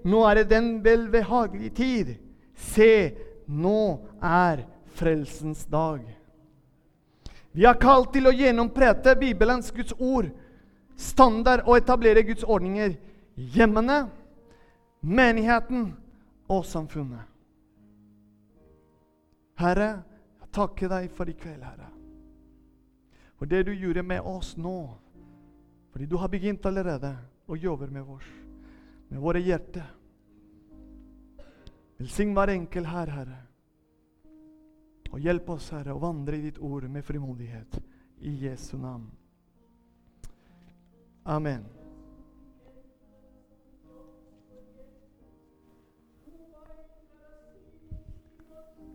nå 0.09 0.25
er 0.27 0.41
det 0.41 0.49
den 0.51 0.71
velbehagelige 0.83 1.75
tid. 1.79 2.15
Se, 2.59 3.15
nå 3.47 4.01
er 4.19 4.65
frelsens 4.99 5.65
dag. 5.71 6.03
Vi 7.55 7.65
er 7.67 7.79
kalt 7.81 8.13
til 8.15 8.29
å 8.29 8.35
gjennomprete 8.35 9.15
Bibelens 9.19 9.71
Guds 9.75 9.95
ord, 9.99 10.29
standard 10.99 11.65
og 11.67 11.79
etablere 11.79 12.27
Guds 12.27 12.45
ordninger 12.45 12.97
hjemmene, 13.39 14.09
menigheten 15.01 15.93
og 16.51 16.65
samfunnet. 16.67 17.23
Herre, 19.59 19.91
jeg 20.39 20.51
takker 20.55 20.91
deg 20.91 21.11
for 21.15 21.31
i 21.31 21.35
kveld, 21.39 21.63
Herre. 21.63 21.91
For 23.39 23.47
det 23.47 23.65
du 23.67 23.73
gjorde 23.75 24.03
med 24.03 24.27
oss 24.27 24.57
nå. 24.59 24.99
Fordi 25.99 26.07
du 26.07 26.17
har 26.17 26.29
begynt 26.31 26.67
allerede 26.67 27.09
å 27.51 27.57
jobbe 27.59 27.89
med 27.91 28.07
oss, 28.07 28.27
med 29.11 29.19
våre 29.19 29.41
hjerter. 29.43 29.89
Velsign 31.99 32.37
hver 32.37 32.53
enkel 32.53 32.87
her, 32.87 33.11
Herre. 33.11 33.39
Og 35.11 35.19
hjelp 35.19 35.51
oss, 35.57 35.73
Herre, 35.75 35.97
å 35.97 35.99
vandre 35.99 36.39
i 36.39 36.45
ditt 36.45 36.61
ord 36.63 36.87
med 36.87 37.03
frimodighet. 37.03 37.81
I 38.23 38.37
Jesu 38.45 38.77
navn. 38.79 39.11
Amen. 41.27 41.67